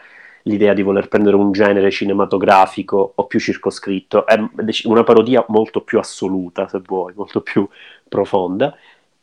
l'idea 0.44 0.72
di 0.72 0.82
voler 0.82 1.08
prendere 1.08 1.36
un 1.36 1.52
genere 1.52 1.90
cinematografico 1.90 3.12
o 3.14 3.26
più 3.26 3.38
circoscritto, 3.38 4.26
è 4.26 4.38
una 4.84 5.04
parodia 5.04 5.44
molto 5.48 5.82
più 5.82 5.98
assoluta, 5.98 6.66
se 6.68 6.80
vuoi, 6.84 7.12
molto 7.14 7.42
più 7.42 7.68
profonda. 8.08 8.76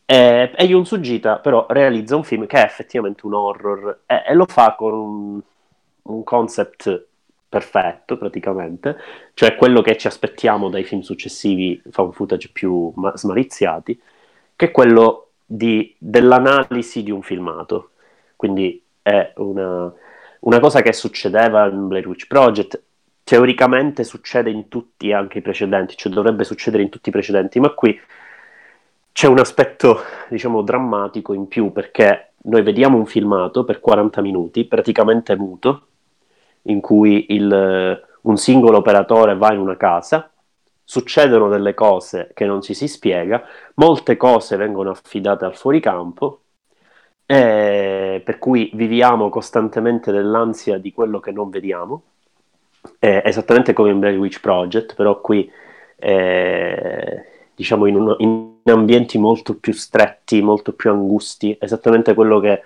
E, 0.06 0.52
e 0.56 0.64
Yun 0.66 0.86
Sugita 0.86 1.38
però 1.38 1.66
realizza 1.70 2.16
un 2.16 2.24
film 2.24 2.48
che 2.48 2.58
è 2.58 2.66
effettivamente 2.66 3.26
un 3.28 3.36
horror 3.36 4.00
e, 4.08 4.24
e 4.28 4.34
lo 4.34 4.46
fa 4.48 4.74
con 4.76 4.94
un, 4.94 5.42
un 6.04 6.24
concept 6.24 7.08
perfetto 7.48 8.18
praticamente, 8.18 8.98
cioè 9.34 9.56
quello 9.56 9.82
che 9.82 9.98
ci 9.98 10.08
aspettiamo 10.08 10.70
dai 10.70 10.84
film 10.84 11.02
successivi 11.02 11.82
found 11.92 12.14
footage 12.14 12.50
più 12.52 12.92
ma- 12.96 13.16
smaliziati, 13.16 14.00
che 14.56 14.66
è 14.68 14.72
quello 14.72 15.29
di, 15.52 15.96
dell'analisi 15.98 17.02
di 17.02 17.10
un 17.10 17.24
filmato. 17.24 17.92
Quindi 18.36 18.82
è 19.02 19.34
una, 19.38 19.92
una, 20.42 20.60
cosa 20.60 20.84
che 20.84 20.94
succedeva 20.94 21.66
in 21.66 21.88
Blair 21.88 22.08
Witch 22.08 22.28
Project, 22.28 22.80
teoricamente 23.24 24.04
succede 24.04 24.52
in 24.52 24.68
tutti 24.68 25.12
anche 25.12 25.40
i 25.40 25.42
precedenti, 25.42 25.96
cioè 25.98 26.14
dovrebbe 26.14 26.44
succedere 26.44 26.84
in 26.84 26.90
tutti 26.90 27.10
i 27.10 27.12
precedenti, 27.12 27.60
ma 27.60 27.72
qui 27.72 28.00
c'è 29.12 29.28
un 29.28 29.40
aspetto, 29.40 30.02
diciamo, 30.30 30.62
drammatico 30.62 31.34
in 31.34 31.48
più 31.48 31.72
perché 31.72 32.34
noi 32.44 32.62
vediamo 32.62 32.98
un 32.98 33.08
filmato 33.08 33.64
per 33.66 33.80
40 33.80 34.22
minuti, 34.22 34.66
praticamente 34.66 35.36
muto, 35.36 35.88
in 36.64 36.80
cui 36.80 37.26
il, 37.30 38.02
un 38.22 38.38
singolo 38.38 38.78
operatore 38.78 39.36
va 39.36 39.52
in 39.52 39.60
una 39.60 39.78
casa 39.78 40.32
succedono 40.90 41.50
delle 41.50 41.76
cose 41.76 42.32
che 42.34 42.48
non 42.48 42.64
ci 42.64 42.74
si 42.74 42.88
spiega, 42.88 43.44
molte 43.76 44.18
cose 44.18 44.58
vengono 44.58 44.90
affidate 44.90 45.46
al 45.46 45.56
fuoricampo, 45.56 46.42
eh, 47.28 48.20
per 48.26 48.40
cui 48.40 48.72
viviamo 48.74 49.30
costantemente 49.30 50.12
nell'ansia 50.12 50.80
di 50.80 50.92
quello 50.92 51.20
che 51.20 51.32
non 51.32 51.52
vediamo, 51.52 52.02
eh, 52.98 53.22
esattamente 53.24 53.72
come 53.74 53.92
in 53.92 54.00
Blair 54.00 54.18
Witch 54.18 54.40
Project, 54.40 54.96
però 54.96 55.22
qui 55.22 55.48
eh, 55.96 57.24
diciamo 57.54 57.86
in, 57.86 57.96
un, 57.96 58.16
in, 58.18 58.54
ambienti 58.64 59.20
molto 59.20 59.58
più 59.58 59.74
stretti, 59.74 60.42
molto 60.42 60.74
più 60.74 60.90
angusti, 60.90 61.56
esattamente 61.62 62.16
quello 62.16 62.40
che 62.40 62.64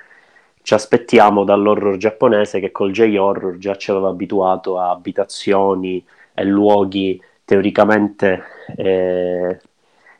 ci 0.61 0.73
aspettiamo 0.73 1.43
dall'horror 1.43 1.97
giapponese 1.97 2.61
che 2.61 2.71
col 2.71 2.93
J-horror 2.93 3.57
già 3.57 3.75
ci 3.75 3.91
aveva 3.91 4.07
abituato 4.07 4.79
a 4.79 4.91
abitazioni 4.91 6.01
e 6.33 6.45
luoghi 6.45 7.21
teoricamente 7.45 8.43
eh, 8.77 9.59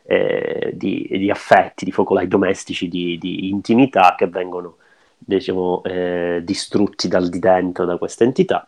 eh, 0.03 0.71
di, 0.73 1.07
di, 1.09 1.29
affetti, 1.29 1.85
di 1.85 1.91
focolai 1.91 2.27
domestici, 2.27 2.87
di, 2.87 3.17
di 3.17 3.49
intimità 3.49 4.15
che 4.17 4.27
vengono 4.27 4.77
diciamo, 5.17 5.81
eh, 5.83 6.41
distrutti 6.43 7.07
dal 7.07 7.29
di 7.29 7.39
dentro 7.39 7.85
da 7.85 7.97
questa 7.97 8.23
entità. 8.23 8.67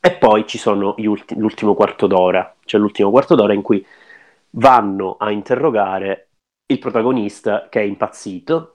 E 0.00 0.12
poi 0.12 0.46
ci 0.46 0.58
sono 0.58 0.94
ulti- 0.98 1.36
l'ultimo 1.36 1.74
quarto 1.74 2.06
d'ora, 2.06 2.54
cioè 2.64 2.80
l'ultimo 2.80 3.10
quarto 3.10 3.34
d'ora 3.34 3.52
in 3.52 3.62
cui 3.62 3.84
vanno 4.52 5.16
a 5.18 5.30
interrogare 5.30 6.28
il 6.66 6.78
protagonista 6.78 7.68
che 7.68 7.80
è 7.80 7.84
impazzito, 7.84 8.74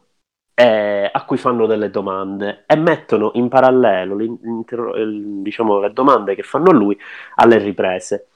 eh, 0.53 1.09
a 1.11 1.25
cui 1.25 1.37
fanno 1.37 1.65
delle 1.65 1.89
domande 1.89 2.63
e 2.65 2.75
mettono 2.77 3.31
in 3.33 3.49
parallelo 3.49 4.15
diciamo, 5.41 5.79
le 5.79 5.91
domande 5.91 6.35
che 6.35 6.43
fanno 6.43 6.69
a 6.69 6.73
lui 6.73 6.97
alle 7.35 7.57
riprese. 7.57 8.27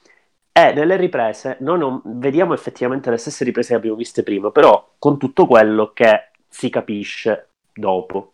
E 0.60 0.74
nelle 0.74 0.98
riprese 0.98 1.56
non 1.62 1.82
ho, 1.82 2.02
vediamo 2.04 2.54
effettivamente 2.54 3.10
le 3.10 3.16
stesse 3.16 3.46
riprese 3.46 3.70
che 3.70 3.76
abbiamo 3.76 3.96
viste 3.96 4.24
prima, 4.24 4.52
però 4.52 4.96
con 5.00 5.18
tutto 5.18 5.46
quello 5.46 5.92
che 5.94 6.32
si 6.50 6.70
capisce 6.70 7.52
dopo. 7.74 8.34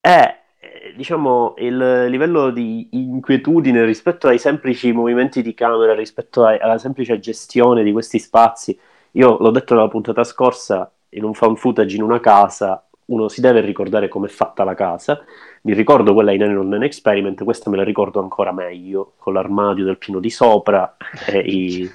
E 0.00 0.36
diciamo 0.94 1.54
il 1.58 2.06
livello 2.08 2.50
di 2.50 2.88
inquietudine 2.92 3.84
rispetto 3.84 4.28
ai 4.28 4.38
semplici 4.38 4.92
movimenti 4.92 5.42
di 5.42 5.54
camera, 5.54 5.92
rispetto 5.92 6.44
ai, 6.44 6.58
alla 6.60 6.78
semplice 6.78 7.18
gestione 7.18 7.82
di 7.82 7.90
questi 7.90 8.20
spazi. 8.20 8.78
Io 9.12 9.38
l'ho 9.40 9.50
detto 9.50 9.74
nella 9.74 9.88
puntata 9.88 10.22
scorsa, 10.22 10.88
in 11.10 11.24
un 11.24 11.34
fan 11.34 11.56
footage 11.56 11.96
in 11.96 12.02
una 12.02 12.20
casa, 12.20 12.87
uno 13.08 13.28
si 13.28 13.40
deve 13.40 13.60
ricordare 13.60 14.08
com'è 14.08 14.28
fatta 14.28 14.64
la 14.64 14.74
casa. 14.74 15.24
Mi 15.62 15.74
ricordo 15.74 16.14
quella 16.14 16.32
in 16.32 16.42
Anon 16.42 16.68
Non 16.68 16.82
Experiment, 16.82 17.42
questa 17.44 17.70
me 17.70 17.76
la 17.76 17.84
ricordo 17.84 18.20
ancora 18.20 18.52
meglio, 18.52 19.14
con 19.18 19.32
l'armadio 19.32 19.84
del 19.84 19.98
piano 19.98 20.20
di 20.20 20.30
sopra 20.30 20.96
e, 21.26 21.38
i, 21.40 21.90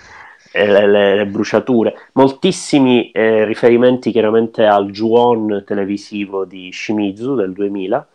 e 0.52 0.68
le, 0.68 0.88
le, 0.88 1.16
le, 1.16 1.26
bruciature. 1.26 2.10
Moltissimi 2.14 3.12
eh, 3.12 3.46
riferimenti 3.46 4.12
chiaramente 4.12 4.66
al 4.66 4.90
Juon 4.92 5.64
televisivo 5.66 6.46
di 6.46 6.72
Shimizu 6.72 7.36
del 7.36 7.54
2000, 7.54 8.08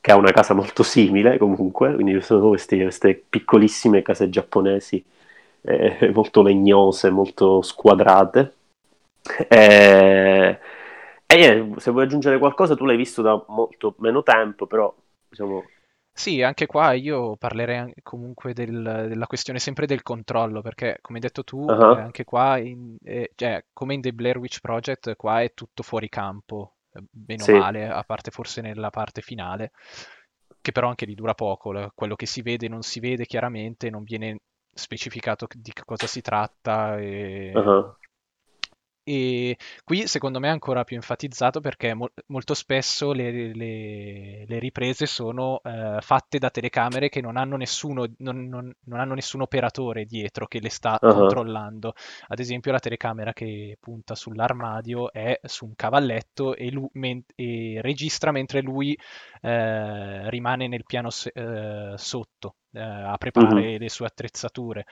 che 0.00 0.12
ha 0.12 0.16
una 0.16 0.32
casa 0.32 0.54
molto 0.54 0.82
simile 0.82 1.36
comunque, 1.36 1.94
quindi 1.94 2.20
sono 2.22 2.48
queste, 2.48 2.80
queste 2.80 3.22
piccolissime 3.28 4.02
case 4.02 4.30
giapponesi 4.30 5.04
eh, 5.62 6.10
molto 6.14 6.42
legnose, 6.42 7.10
molto 7.10 7.62
squadrate. 7.62 8.54
Eh, 9.48 10.58
e 11.38 11.74
se 11.76 11.90
vuoi 11.90 12.04
aggiungere 12.04 12.38
qualcosa, 12.38 12.74
tu 12.74 12.84
l'hai 12.84 12.96
visto 12.96 13.22
da 13.22 13.44
molto 13.48 13.94
meno 13.98 14.22
tempo, 14.22 14.66
però 14.66 14.92
diciamo... 15.28 15.64
Sì, 16.12 16.42
anche 16.42 16.66
qua 16.66 16.92
io 16.92 17.36
parlerei 17.36 17.94
comunque 18.02 18.52
del, 18.52 19.06
della 19.08 19.26
questione 19.26 19.58
sempre 19.58 19.86
del 19.86 20.02
controllo, 20.02 20.60
perché 20.60 20.98
come 21.00 21.18
hai 21.18 21.24
detto 21.24 21.44
tu, 21.44 21.64
uh-huh. 21.64 21.96
eh, 21.96 22.00
anche 22.00 22.24
qua, 22.24 22.58
in, 22.58 22.96
eh, 23.04 23.30
cioè, 23.36 23.64
come 23.72 23.94
in 23.94 24.00
The 24.00 24.12
Blair 24.12 24.38
Witch 24.38 24.60
Project, 24.60 25.14
qua 25.16 25.40
è 25.40 25.54
tutto 25.54 25.82
fuori 25.82 26.08
campo, 26.08 26.74
eh, 26.92 27.02
bene 27.08 27.42
sì. 27.42 27.52
o 27.52 27.58
male, 27.58 27.88
a 27.88 28.02
parte 28.02 28.30
forse 28.30 28.60
nella 28.60 28.90
parte 28.90 29.22
finale, 29.22 29.70
che 30.60 30.72
però 30.72 30.88
anche 30.88 31.06
lì 31.06 31.14
dura 31.14 31.34
poco, 31.34 31.90
quello 31.94 32.16
che 32.16 32.26
si 32.26 32.42
vede 32.42 32.68
non 32.68 32.82
si 32.82 33.00
vede 33.00 33.24
chiaramente, 33.24 33.88
non 33.88 34.02
viene 34.02 34.40
specificato 34.74 35.46
di 35.54 35.72
che 35.72 35.82
cosa 35.84 36.06
si 36.06 36.20
tratta 36.20 36.98
e... 36.98 37.52
uh-huh. 37.54 37.94
E 39.02 39.56
qui 39.84 40.06
secondo 40.06 40.38
me 40.38 40.48
è 40.48 40.50
ancora 40.50 40.84
più 40.84 40.94
enfatizzato 40.96 41.60
perché 41.60 41.94
mo- 41.94 42.10
molto 42.26 42.54
spesso 42.54 43.12
le, 43.12 43.52
le- 43.54 44.44
le 44.46 44.58
riprese 44.58 45.06
sono 45.06 45.60
eh, 45.64 45.98
fatte 46.00 46.38
da 46.38 46.50
telecamere 46.50 47.08
che 47.08 47.20
non 47.20 47.36
hanno, 47.36 47.56
nessuno, 47.56 48.06
non, 48.18 48.46
non- 48.48 48.72
non 48.84 49.00
hanno 49.00 49.14
nessun 49.14 49.40
operatore 49.40 50.04
dietro 50.04 50.46
che 50.46 50.60
le 50.60 50.68
sta 50.70 51.02
Ah, 51.02 51.08
controllando. 51.08 51.94
Ad 52.28 52.38
esempio 52.38 52.72
la 52.72 52.78
telecamera 52.78 53.32
che 53.32 53.76
punta 53.80 54.14
sull'armadio 54.14 55.10
è 55.12 55.40
su 55.44 55.64
un 55.64 55.74
cavalletto 55.74 56.54
e, 56.54 56.70
lu- 56.70 56.88
men- 56.92 57.24
e 57.34 57.78
registra 57.82 58.30
mentre 58.32 58.60
lui 58.60 58.96
eh, 59.40 60.28
rimane 60.30 60.68
nel 60.68 60.84
piano 60.84 61.10
se- 61.10 61.32
eh, 61.34 61.94
sotto 61.96 62.56
eh, 62.72 62.80
a 62.80 63.16
preparare 63.18 63.62
mm-hmm. 63.62 63.80
le 63.80 63.88
sue 63.88 64.06
attrezzature. 64.06 64.86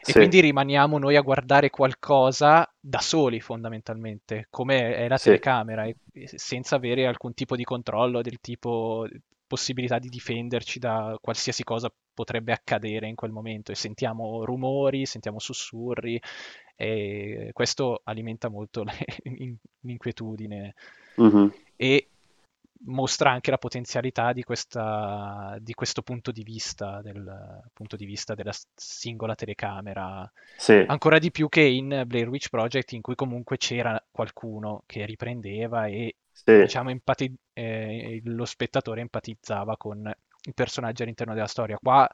E 0.00 0.04
sì. 0.04 0.12
quindi 0.12 0.40
rimaniamo 0.40 0.98
noi 0.98 1.16
a 1.16 1.20
guardare 1.20 1.70
qualcosa 1.70 2.70
da 2.80 3.00
soli 3.00 3.40
fondamentalmente, 3.40 4.46
come 4.50 4.94
è 4.96 5.08
la 5.08 5.18
sì. 5.18 5.24
telecamera, 5.24 5.84
e, 5.84 5.96
senza 6.12 6.76
avere 6.76 7.06
alcun 7.06 7.34
tipo 7.34 7.56
di 7.56 7.64
controllo 7.64 8.22
del 8.22 8.40
tipo 8.40 9.06
possibilità 9.46 9.98
di 9.98 10.08
difenderci 10.08 10.78
da 10.78 11.16
qualsiasi 11.20 11.64
cosa 11.64 11.90
potrebbe 12.12 12.52
accadere 12.52 13.08
in 13.08 13.14
quel 13.14 13.32
momento 13.32 13.72
e 13.72 13.74
sentiamo 13.74 14.44
rumori, 14.44 15.06
sentiamo 15.06 15.38
sussurri 15.38 16.20
e 16.76 17.50
questo 17.52 18.02
alimenta 18.04 18.48
molto 18.48 18.84
l'inquietudine 19.80 20.74
mm-hmm. 21.20 21.46
e 21.76 22.08
mostra 22.84 23.30
anche 23.30 23.50
la 23.50 23.58
potenzialità 23.58 24.32
di, 24.32 24.42
questa, 24.42 25.56
di, 25.60 25.74
questo 25.74 26.02
punto 26.02 26.30
di 26.30 26.42
vista, 26.42 27.00
del 27.02 27.62
punto 27.72 27.96
di 27.96 28.04
vista 28.04 28.34
della 28.34 28.54
singola 28.74 29.34
telecamera. 29.34 30.30
Sì. 30.56 30.84
Ancora 30.86 31.18
di 31.18 31.30
più 31.30 31.48
che 31.48 31.62
in 31.62 32.04
Blair 32.06 32.28
Witch 32.28 32.48
Project, 32.48 32.92
in 32.92 33.00
cui 33.00 33.14
comunque 33.14 33.56
c'era 33.56 34.02
qualcuno 34.10 34.82
che 34.86 35.04
riprendeva 35.04 35.86
e 35.86 36.16
sì. 36.30 36.60
diciamo, 36.60 36.90
empati- 36.90 37.34
eh, 37.52 38.20
lo 38.24 38.44
spettatore 38.44 39.00
empatizzava 39.00 39.76
con 39.76 40.10
i 40.42 40.52
personaggi 40.54 41.02
all'interno 41.02 41.34
della 41.34 41.46
storia. 41.46 41.78
Qua 41.78 42.08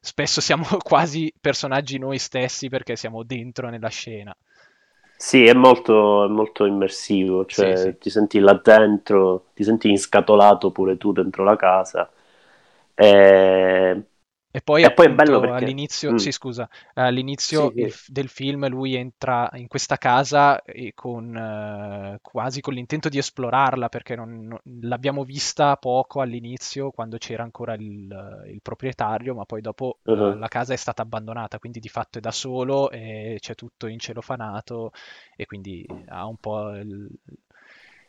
spesso 0.00 0.40
siamo 0.40 0.64
quasi 0.82 1.32
personaggi 1.40 1.98
noi 1.98 2.18
stessi 2.18 2.68
perché 2.68 2.96
siamo 2.96 3.22
dentro 3.22 3.70
nella 3.70 3.88
scena. 3.88 4.36
Sì, 5.24 5.44
è 5.46 5.54
molto, 5.54 6.24
è 6.24 6.28
molto 6.28 6.64
immersivo, 6.66 7.46
cioè 7.46 7.76
sì, 7.76 7.82
sì. 7.82 7.98
ti 7.98 8.10
senti 8.10 8.40
là 8.40 8.54
dentro, 8.62 9.46
ti 9.54 9.62
senti 9.62 9.88
inscatolato 9.88 10.72
pure 10.72 10.96
tu 10.96 11.12
dentro 11.12 11.44
la 11.44 11.54
casa. 11.54 12.10
E 12.94 14.02
e 14.54 14.60
poi, 14.60 14.82
e 14.82 14.92
poi 14.92 15.06
è 15.06 15.10
bello 15.10 15.40
perché... 15.40 15.64
all'inizio, 15.64 16.12
mm. 16.12 16.16
sì, 16.16 16.30
scusa, 16.30 16.68
all'inizio 16.92 17.72
sì, 17.74 17.80
il, 17.80 17.94
del 18.08 18.28
film 18.28 18.68
lui 18.68 18.94
entra 18.94 19.48
in 19.54 19.66
questa 19.66 19.96
casa 19.96 20.62
con, 20.94 21.34
uh, 21.34 22.18
quasi 22.20 22.60
con 22.60 22.74
l'intento 22.74 23.08
di 23.08 23.16
esplorarla 23.16 23.88
perché 23.88 24.14
non, 24.14 24.46
non, 24.48 24.60
l'abbiamo 24.82 25.24
vista 25.24 25.74
poco 25.78 26.20
all'inizio 26.20 26.90
quando 26.90 27.16
c'era 27.16 27.42
ancora 27.42 27.72
il, 27.72 28.44
il 28.52 28.60
proprietario, 28.60 29.34
ma 29.34 29.46
poi 29.46 29.62
dopo 29.62 30.00
uh-huh. 30.02 30.32
uh, 30.32 30.36
la 30.36 30.48
casa 30.48 30.74
è 30.74 30.76
stata 30.76 31.00
abbandonata, 31.00 31.58
quindi 31.58 31.80
di 31.80 31.88
fatto 31.88 32.18
è 32.18 32.20
da 32.20 32.30
solo 32.30 32.90
e 32.90 33.38
c'è 33.40 33.54
tutto 33.54 33.86
in 33.86 33.98
celofanato 33.98 34.92
e 35.34 35.46
quindi 35.46 35.86
ha 36.08 36.26
un 36.26 36.36
po' 36.36 36.76
il, 36.76 37.08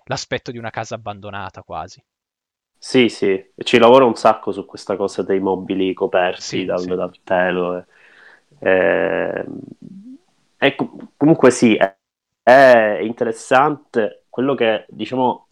l'aspetto 0.03 0.51
di 0.51 0.57
una 0.57 0.71
casa 0.71 0.95
abbandonata 0.95 1.63
quasi. 1.63 2.03
Sì, 2.85 3.07
sì, 3.07 3.51
ci 3.63 3.77
lavoro 3.77 4.05
un 4.05 4.15
sacco 4.15 4.51
su 4.51 4.65
questa 4.65 4.97
cosa 4.97 5.23
dei 5.23 5.39
mobili 5.39 5.93
coperti 5.93 6.41
sì, 6.41 6.65
dal, 6.65 6.81
sì. 6.81 6.87
dal, 6.89 7.11
telo. 7.23 7.77
E, 7.77 7.85
e, 8.59 9.45
e, 10.57 10.75
comunque 11.15 11.49
sì, 11.49 11.77
è, 11.77 11.95
è, 12.43 12.99
interessante. 13.01 14.25
Quello 14.27 14.53
che 14.53 14.83
diciamo 14.89 15.47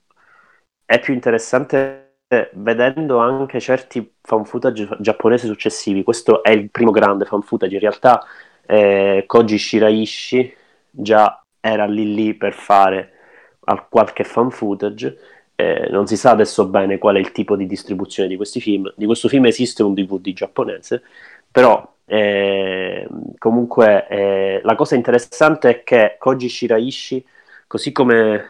è 0.84 1.00
più 1.00 1.14
interessante 1.14 2.18
vedendo 2.52 3.20
anche 3.20 3.62
certi 3.62 4.16
fan 4.22 4.44
footage 4.44 4.90
giapponesi 5.00 5.48
successivi. 5.48 6.04
Questo 6.04 6.44
è 6.44 6.50
il 6.50 6.70
primo 6.70 6.92
grande 6.92 7.24
fan 7.24 7.44
footage. 7.44 7.76
In 7.76 7.80
realtà 7.80 8.26
eh, 8.66 9.24
Koji 9.26 9.58
Shiraishi 9.58 10.54
già 10.90 11.42
era 11.62 11.86
lì 11.86 12.14
lì 12.14 12.34
per 12.34 12.54
fare 12.54 13.14
qualche 13.90 14.26
fan 14.26 14.52
footage 14.52 15.41
eh, 15.62 15.88
non 15.92 16.08
si 16.08 16.18
sa 16.18 16.32
adesso 16.32 16.66
bene 16.66 16.98
qual 16.98 17.16
è 17.16 17.20
il 17.20 17.32
tipo 17.32 17.56
di 17.56 17.68
distribuzione 17.68 18.28
di 18.28 18.36
questi 18.36 18.60
film. 18.60 18.92
Di 18.96 19.06
questo 19.06 19.28
film 19.28 19.46
esiste 19.46 19.84
un 19.84 19.94
DVD 19.94 20.34
giapponese, 20.34 21.04
però 21.52 21.88
eh, 22.06 23.08
comunque 23.38 24.08
eh, 24.08 24.62
la 24.64 24.76
cosa 24.76 24.96
interessante 24.96 25.70
è 25.70 25.84
che 25.84 26.16
Koji 26.18 26.50
Shiraishi, 26.50 27.26
così 27.68 27.92
come 27.92 28.46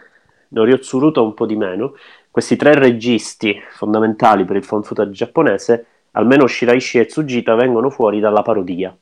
Norio 0.49 0.79
Tsuruto 0.79 1.23
un 1.23 1.33
po' 1.33 1.45
di 1.45 1.55
meno, 1.55 1.95
questi 2.29 2.55
tre 2.55 2.75
registi 2.75 3.61
fondamentali 3.71 4.45
per 4.45 4.55
il 4.55 4.63
found 4.63 4.85
footage 4.85 5.11
giapponese, 5.11 5.85
almeno 6.11 6.47
Shiraishi 6.47 6.99
e 6.99 7.05
Tsujita, 7.05 7.55
vengono 7.55 7.89
fuori 7.89 8.19
dalla 8.19 8.41
parodia. 8.41 8.95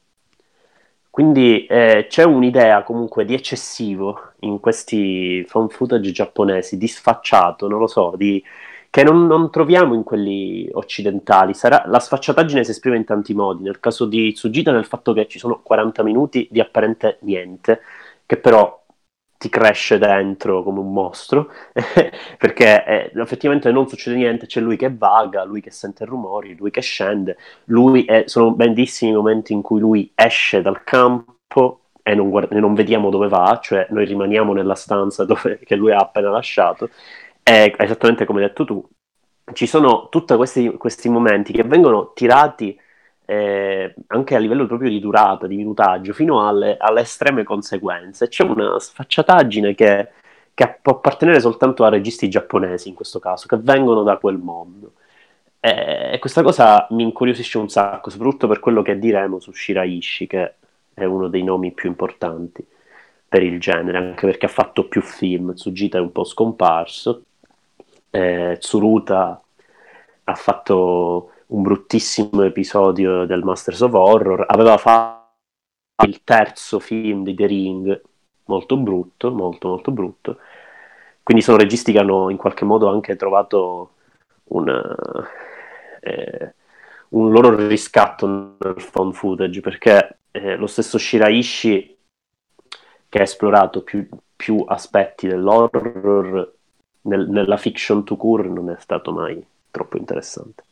Quindi 1.20 1.65
eh, 1.65 2.05
c'è 2.07 2.24
un'idea 2.24 2.82
comunque 2.84 3.26
di 3.26 3.34
eccessivo 3.34 4.36
in 4.43 4.61
questi 4.61 5.43
found 5.49 5.70
footage 5.70 6.13
giapponesi, 6.13 6.78
di 6.78 6.88
sfacciato, 6.88 7.67
non 7.67 7.78
lo 7.80 7.88
so, 7.88 8.13
di... 8.15 8.41
che 8.89 9.03
non, 9.03 9.28
non, 9.28 9.51
troviamo 9.51 9.95
in 9.95 10.03
quelli 10.03 10.70
occidentali. 10.72 11.53
Sarà... 11.53 11.84
La 11.88 11.99
sfacciataggine 11.99 12.63
si 12.63 12.72
esprime 12.72 12.95
in 12.95 13.03
tanti 13.03 13.34
modi, 13.34 13.63
nel 13.63 13.82
caso 13.82 14.05
di 14.05 14.32
Tsujita 14.32 14.72
nel 14.72 14.86
fatto 14.86 15.11
che 15.11 15.28
ci 15.28 15.39
sono 15.39 15.59
40 15.61 16.03
minuti 16.03 16.47
di 16.49 16.61
apparente 16.61 17.17
niente, 17.24 17.82
che 18.26 18.38
però 18.38 18.82
ti 19.40 19.48
cresce 19.48 19.98
dentro 19.98 20.64
come 20.64 20.80
un 20.80 20.92
mostro, 20.92 21.50
perché 22.38 22.84
eh, 22.86 23.12
effettivamente 23.16 23.72
non 23.72 23.88
succede 23.88 24.18
niente, 24.18 24.48
c'è 24.48 24.60
lui 24.60 24.76
che 24.76 24.94
vaga, 24.94 25.46
lui 25.46 25.62
che 25.62 25.72
sente 25.72 26.04
rumori, 26.04 26.58
lui 26.58 26.72
che 26.72 26.82
scende, 26.82 27.38
lui 27.66 28.04
è, 28.04 28.24
sono 28.26 28.52
bellissimi 28.52 29.12
i 29.12 29.16
momenti 29.16 29.54
in 29.54 29.62
cui 29.62 29.80
lui 29.80 30.12
esce 30.14 30.62
dal 30.62 30.84
campo 30.84 31.84
e 32.04 32.16
non, 32.16 32.30
guard- 32.30 32.52
e 32.52 32.60
non 32.60 32.74
vediamo 32.74 33.10
dove 33.10 33.30
va, 33.30 33.58
cioè 33.64 33.88
noi 33.92 34.04
rimaniamo 34.06 34.52
nella 34.52 34.76
stanza 34.76 35.24
dove, 35.26 35.60
che 35.64 35.76
lui 35.76 35.94
ha 35.94 36.00
appena 36.00 36.30
lasciato, 36.30 36.90
e 37.42 37.74
esattamente 37.78 38.26
come 38.26 38.42
hai 38.42 38.48
detto 38.50 38.66
tu, 38.66 38.86
ci 39.54 39.68
sono 39.68 40.10
tutti 40.10 40.36
questi, 40.36 40.74
questi 40.74 41.08
momenti 41.08 41.54
che 41.54 41.64
vengono 41.64 42.12
tirati 42.14 42.78
eh, 43.30 43.93
anche 44.07 44.34
a 44.36 44.39
livello 44.39 44.65
proprio 44.65 44.89
di 44.89 44.99
durata, 44.99 45.45
di 45.45 45.55
minutaggio, 45.55 46.13
fino 46.13 46.47
alle, 46.47 46.77
alle 46.80 47.01
estreme 47.01 47.43
conseguenze. 47.43 48.27
C'è 48.27 48.43
una 48.43 48.80
sfacciataggine 48.80 49.75
che, 49.75 50.07
che, 50.55 50.80
può 50.82 50.93
appartenere 50.93 51.39
soltanto 51.39 51.84
a 51.84 51.89
registi 51.89 52.27
giapponesi 52.27 52.89
in 52.89 52.95
questo 52.95 53.19
caso, 53.19 53.45
che 53.45 53.57
vengono 53.57 54.01
da 54.01 54.17
quel 54.17 54.38
mondo. 54.38 54.93
E 55.59 56.17
questa 56.19 56.41
cosa 56.41 56.88
mi 56.91 57.03
incuriosisce 57.03 57.59
un 57.59 57.69
sacco, 57.69 58.09
soprattutto 58.09 58.47
per 58.47 58.59
quello 58.59 58.82
che 58.82 58.97
diremo 58.97 59.39
su 59.39 59.51
Shiraishi, 59.51 60.25
che 60.25 60.53
è 60.95 61.03
uno 61.03 61.27
dei 61.27 61.43
nomi 61.43 61.71
più 61.71 61.88
importanti 61.88 62.65
per 63.27 63.43
il 63.43 63.59
genere, 63.59 63.97
anche 63.99 64.25
perché 64.25 64.47
ha 64.47 64.49
fatto 64.49 64.88
più 64.88 65.01
film. 65.01 65.53
Tsujita 65.53 65.99
è 65.99 66.01
un 66.01 66.11
po' 66.11 66.23
scomparso, 66.23 67.25
eh, 68.09 68.57
Tsuruta 68.59 69.39
ha 70.23 70.36
fatto 70.36 71.32
un 71.50 71.62
bruttissimo 71.64 72.43
episodio 72.43 73.26
del 73.26 73.43
Masters 73.43 73.82
of 73.82 73.93
Horror, 73.93 74.45
aveva 74.47 74.78
fatto 74.78 76.06
il 76.06 76.24
terzo 76.24 76.80
film 76.80 77.24
di 77.24 77.34
The 77.34 77.45
Ring, 77.45 78.02
molto 78.45 78.78
brutto, 78.78 79.32
molto 79.32 79.68
molto 79.68 79.91
brutto. 79.91 80.38
Quindi 81.24 81.43
sono 81.43 81.58
registi 81.58 81.91
che 81.91 82.00
hanno 82.00 82.30
in 82.30 82.38
qualche 82.38 82.66
modo 82.66 82.89
anche 82.89 83.16
trovato 83.16 83.91
un, 84.45 84.68
eh, 86.02 86.54
un 87.10 87.32
loro 87.32 87.56
riscatto 87.68 88.28
nel 88.28 88.88
phone 88.91 89.14
footage, 89.14 89.62
perché 89.62 90.18
eh, 90.32 90.56
lo 90.56 90.68
stesso 90.68 90.97
Shiraishi, 90.97 91.97
che 93.10 93.20
ha 93.20 93.24
esplorato 93.24 93.82
più, 93.82 94.08
più 94.36 94.64
aspetti 94.68 95.28
dell'horror, 95.28 96.54
nel, 97.02 97.28
nella 97.30 97.58
fiction 97.58 98.04
to 98.04 98.16
cure 98.16 98.47
non 98.47 98.70
è 98.70 98.76
stato 98.80 99.12
mai 99.12 99.43
troppo 99.72 99.97
interessante. 99.97 100.64